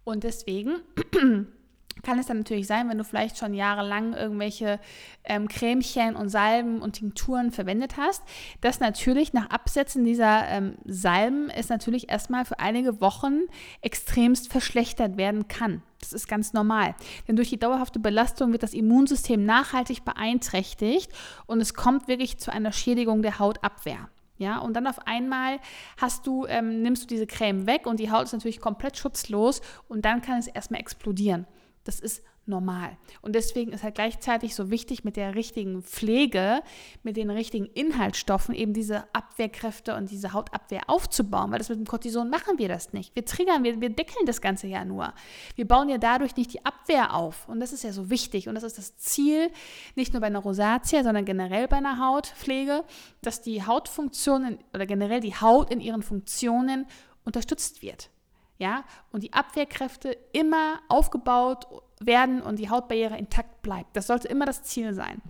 [0.05, 0.77] Und deswegen
[2.03, 4.81] kann es dann natürlich sein, wenn du vielleicht schon jahrelang irgendwelche
[5.25, 8.23] ähm, Cremchen und Salben und Tinkturen verwendet hast,
[8.61, 13.41] dass natürlich nach Absetzen dieser ähm, Salben es natürlich erstmal für einige Wochen
[13.81, 15.83] extremst verschlechtert werden kann.
[16.01, 16.95] Das ist ganz normal.
[17.27, 21.11] Denn durch die dauerhafte Belastung wird das Immunsystem nachhaltig beeinträchtigt
[21.47, 24.09] und es kommt wirklich zu einer Schädigung der Hautabwehr.
[24.39, 25.59] Ja, und dann auf einmal
[25.97, 29.61] hast du, ähm, nimmst du diese Creme weg und die Haut ist natürlich komplett schutzlos
[29.89, 31.47] und dann kann es erstmal explodieren.
[31.85, 32.97] Das ist normal.
[33.21, 36.63] Und deswegen ist halt gleichzeitig so wichtig, mit der richtigen Pflege,
[37.03, 41.87] mit den richtigen Inhaltsstoffen eben diese Abwehrkräfte und diese Hautabwehr aufzubauen, weil das mit dem
[41.87, 43.15] Cortison machen wir das nicht.
[43.15, 45.13] Wir triggern, wir, wir deckeln das Ganze ja nur.
[45.55, 47.49] Wir bauen ja dadurch nicht die Abwehr auf.
[47.49, 48.49] Und das ist ja so wichtig.
[48.49, 49.51] Und das ist das Ziel,
[49.95, 52.85] nicht nur bei einer Rosatia, sondern generell bei einer Hautpflege,
[53.23, 56.87] dass die Hautfunktionen oder generell die Haut in ihren Funktionen
[57.25, 58.11] unterstützt wird
[58.59, 61.67] ja, und die Abwehrkräfte immer aufgebaut
[62.01, 63.97] werden und die Hautbarriere intakt bleibt.
[63.97, 65.21] Das sollte immer das Ziel sein.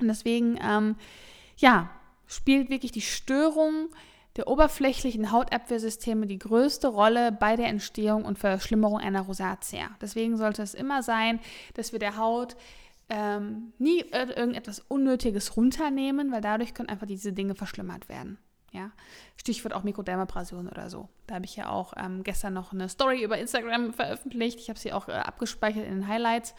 [0.00, 0.96] Und deswegen, ähm,
[1.56, 1.90] ja,
[2.26, 3.88] spielt wirklich die Störung
[4.36, 9.90] der oberflächlichen Hautabwehrsysteme die größte Rolle bei der Entstehung und Verschlimmerung einer Rosatia.
[10.00, 11.40] Deswegen sollte es immer sein,
[11.74, 12.56] dass wir der Haut
[13.08, 18.38] ähm, nie irgendetwas Unnötiges runternehmen, weil dadurch können einfach diese Dinge verschlimmert werden.
[18.72, 18.92] Ja,
[19.36, 21.08] Stichwort auch Mikrodermabrasion oder so.
[21.26, 24.60] Da habe ich ja auch ähm, gestern noch eine Story über Instagram veröffentlicht.
[24.60, 26.54] Ich habe sie auch äh, abgespeichert in den Highlights,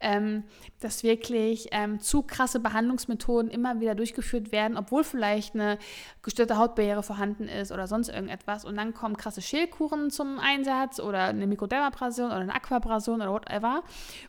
[0.00, 0.44] ähm,
[0.80, 5.78] dass wirklich ähm, zu krasse Behandlungsmethoden immer wieder durchgeführt werden, obwohl vielleicht eine
[6.22, 8.64] gestörte Hautbarriere vorhanden ist oder sonst irgendetwas.
[8.64, 13.82] Und dann kommen krasse Schälkuren zum Einsatz oder eine Mikrodermabrasion oder eine Aquabrasion oder whatever.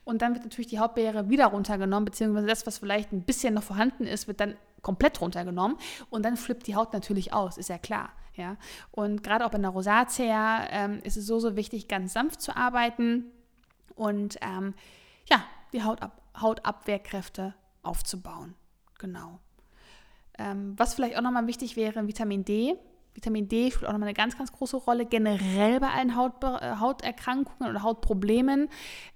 [0.04, 3.64] Und dann wird natürlich die Hautbarriere wieder runtergenommen, beziehungsweise das, was vielleicht ein bisschen noch
[3.64, 4.56] vorhanden ist, wird dann
[4.86, 5.78] komplett runtergenommen
[6.12, 8.12] und dann flippt die Haut natürlich aus, ist ja klar.
[8.36, 8.56] Ja?
[8.92, 12.56] Und gerade auch bei einer Rosacea ähm, ist es so, so wichtig, ganz sanft zu
[12.56, 13.26] arbeiten
[13.96, 14.76] und ähm,
[15.30, 18.56] ja, die Hautab Hautabwehrkräfte aufzubauen.
[19.00, 19.40] Genau.
[20.38, 22.76] Ähm, was vielleicht auch nochmal wichtig wäre, Vitamin D.
[23.14, 26.76] Vitamin D spielt auch nochmal eine ganz, ganz große Rolle, generell bei allen Haut, äh,
[26.80, 28.68] Hauterkrankungen oder Hautproblemen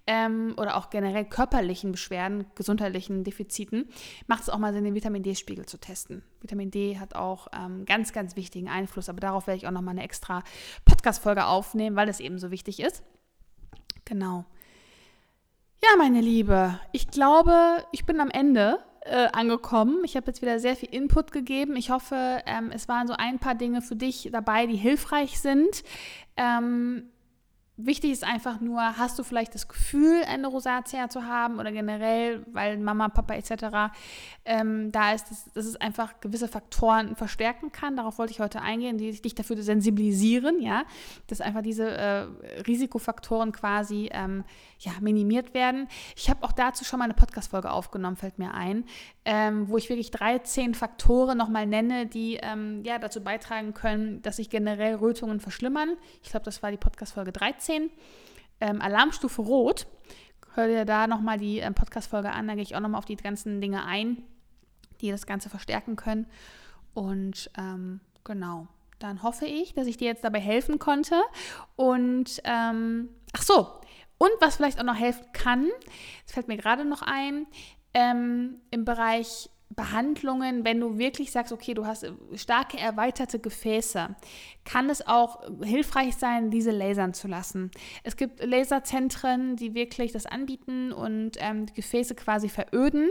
[0.08, 3.90] ähm, oder auch generell körperlichen Beschwerden, gesundheitlichen Defiziten,
[4.28, 6.24] macht es auch mal Sinn, den Vitamin D-Spiegel zu testen.
[6.40, 9.96] Vitamin D hat auch ähm, ganz, ganz wichtigen Einfluss, aber darauf werde ich auch nochmal
[9.96, 10.44] eine extra
[10.86, 13.04] Podcast-Folge aufnehmen, weil es eben so wichtig ist.
[14.06, 14.46] Genau.
[15.82, 20.04] Ja, meine Liebe, ich glaube, ich bin am Ende äh, angekommen.
[20.04, 21.78] Ich habe jetzt wieder sehr viel Input gegeben.
[21.78, 25.84] Ich hoffe, ähm, es waren so ein paar Dinge für dich dabei, die hilfreich sind.
[26.36, 27.10] Ähm,
[27.82, 32.46] Wichtig ist einfach nur, hast du vielleicht das Gefühl, eine Rosatia zu haben oder generell,
[32.52, 33.94] weil Mama, Papa etc.
[34.44, 37.96] Ähm, da ist, dass, dass, es einfach gewisse Faktoren verstärken kann.
[37.96, 40.84] Darauf wollte ich heute eingehen, die dich dafür sensibilisieren, ja,
[41.28, 42.28] dass einfach diese äh,
[42.68, 44.44] Risikofaktoren quasi ähm,
[44.80, 45.88] ja, minimiert werden.
[46.18, 48.84] Ich habe auch dazu schon mal eine Podcast-Folge aufgenommen, fällt mir ein,
[49.24, 54.36] ähm, wo ich wirklich 13 Faktoren nochmal nenne, die ähm, ja, dazu beitragen können, dass
[54.36, 55.96] sich generell Rötungen verschlimmern.
[56.24, 57.69] Ich glaube, das war die Podcast-Folge 13.
[58.62, 59.88] Ähm, Alarmstufe Rot.
[60.56, 63.16] Hör dir da nochmal die ähm, Podcast-Folge an, da gehe ich auch nochmal auf die
[63.16, 64.24] ganzen Dinge ein,
[65.02, 66.26] die das Ganze verstärken können.
[66.94, 68.68] Und ähm, genau,
[68.98, 71.22] dann hoffe ich, dass ich dir jetzt dabei helfen konnte.
[71.76, 73.80] Und ähm, ach so,
[74.18, 75.70] und was vielleicht auch noch helfen kann,
[76.26, 77.48] das fällt mir gerade noch ein,
[77.94, 84.16] ähm, im Bereich Behandlungen, wenn du wirklich sagst, okay, du hast starke erweiterte Gefäße,
[84.70, 87.72] kann es auch hilfreich sein, diese lasern zu lassen.
[88.04, 93.10] Es gibt Laserzentren, die wirklich das anbieten und ähm, Gefäße quasi veröden.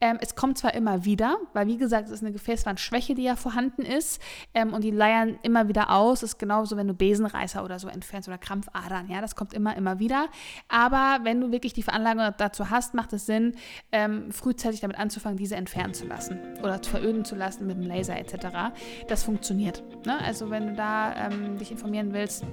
[0.00, 3.36] Ähm, es kommt zwar immer wieder, weil wie gesagt, es ist eine Gefäßwandschwäche, die ja
[3.36, 4.18] vorhanden ist
[4.54, 6.20] ähm, und die leiern immer wieder aus.
[6.20, 9.76] Das ist genauso, wenn du Besenreißer oder so entfernst oder Krampfadern, ja, das kommt immer,
[9.76, 10.28] immer wieder.
[10.68, 13.56] Aber wenn du wirklich die Veranlagung dazu hast, macht es Sinn,
[13.92, 18.16] ähm, frühzeitig damit anzufangen, diese entfernen zu lassen oder veröden zu lassen mit dem Laser
[18.16, 18.74] etc.
[19.06, 19.82] Das funktioniert.
[20.06, 20.18] Ne?
[20.18, 22.44] Also wenn du da ähm, dich informieren willst,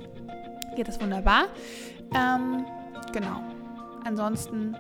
[0.76, 1.46] geht das wunderbar.
[2.16, 2.66] Ähm,
[3.12, 3.42] genau.
[4.04, 4.76] Ansonsten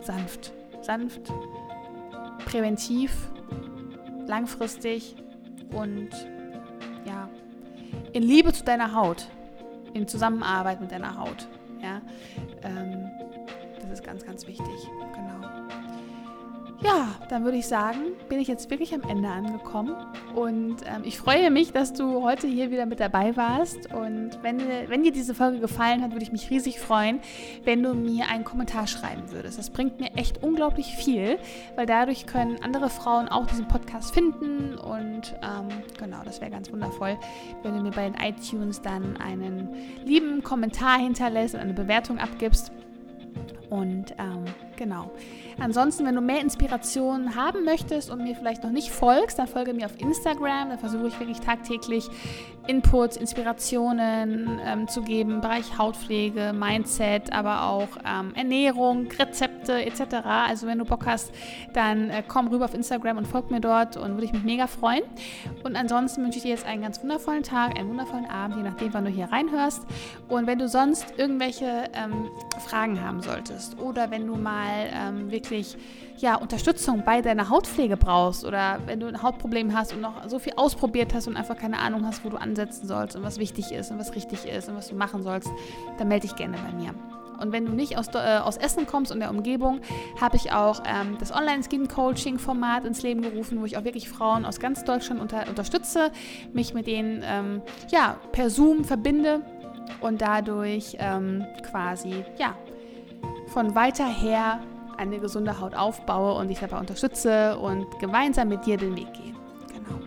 [0.00, 0.52] sanft.
[0.80, 1.32] Sanft,
[2.44, 3.30] präventiv,
[4.26, 5.16] langfristig
[5.72, 6.10] und
[7.06, 7.28] ja,
[8.12, 9.28] in Liebe zu deiner Haut,
[9.94, 11.48] in Zusammenarbeit mit deiner Haut.
[11.82, 12.02] Ja,
[12.62, 13.10] ähm,
[13.80, 14.90] das ist ganz, ganz wichtig.
[15.14, 15.43] Genau.
[16.84, 19.94] Ja, dann würde ich sagen, bin ich jetzt wirklich am Ende angekommen.
[20.34, 23.90] Und ähm, ich freue mich, dass du heute hier wieder mit dabei warst.
[23.94, 27.20] Und wenn, wenn dir diese Folge gefallen hat, würde ich mich riesig freuen,
[27.64, 29.58] wenn du mir einen Kommentar schreiben würdest.
[29.58, 31.38] Das bringt mir echt unglaublich viel,
[31.74, 34.74] weil dadurch können andere Frauen auch diesen Podcast finden.
[34.74, 35.68] Und ähm,
[35.98, 37.16] genau, das wäre ganz wundervoll,
[37.62, 39.70] wenn du mir bei den iTunes dann einen
[40.04, 42.72] lieben Kommentar hinterlässt und eine Bewertung abgibst.
[43.70, 44.44] Und ähm,
[44.76, 45.10] genau.
[45.58, 49.72] Ansonsten, wenn du mehr Inspiration haben möchtest und mir vielleicht noch nicht folgst, dann folge
[49.74, 50.70] mir auf Instagram.
[50.70, 52.08] Da versuche ich wirklich tagtäglich
[52.66, 60.16] Inputs, Inspirationen ähm, zu geben im Bereich Hautpflege, Mindset, aber auch ähm, Ernährung, Rezepte etc.
[60.24, 61.32] Also wenn du Bock hast,
[61.74, 64.66] dann äh, komm rüber auf Instagram und folg mir dort und würde ich mich mega
[64.66, 65.02] freuen.
[65.62, 68.94] Und ansonsten wünsche ich dir jetzt einen ganz wundervollen Tag, einen wundervollen Abend, je nachdem,
[68.94, 69.86] wann du hier reinhörst.
[70.28, 72.30] Und wenn du sonst irgendwelche ähm,
[72.66, 75.76] Fragen haben solltest oder wenn du mal ähm, wirklich
[76.18, 80.38] ja, Unterstützung bei deiner Hautpflege brauchst oder wenn du ein Hautproblem hast und noch so
[80.38, 83.72] viel ausprobiert hast und einfach keine Ahnung hast, wo du ansetzen sollst und was wichtig
[83.72, 85.50] ist und was richtig ist und was du machen sollst,
[85.98, 86.94] dann melde dich gerne bei mir.
[87.40, 89.80] Und wenn du nicht aus, äh, aus Essen kommst und der Umgebung,
[90.20, 94.60] habe ich auch ähm, das Online-Skin-Coaching-Format ins Leben gerufen, wo ich auch wirklich Frauen aus
[94.60, 96.12] ganz Deutschland unter, unterstütze,
[96.52, 99.42] mich mit denen ähm, ja, per Zoom verbinde
[100.00, 102.56] und dadurch ähm, quasi ja,
[103.48, 104.60] von weiter her
[104.98, 109.34] eine gesunde Haut aufbaue und dich dabei unterstütze und gemeinsam mit dir den Weg gehe.
[109.72, 109.98] Genau.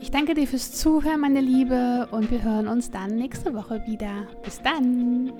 [0.00, 4.26] Ich danke dir fürs Zuhören, meine Liebe, und wir hören uns dann nächste Woche wieder.
[4.42, 5.32] Bis dann!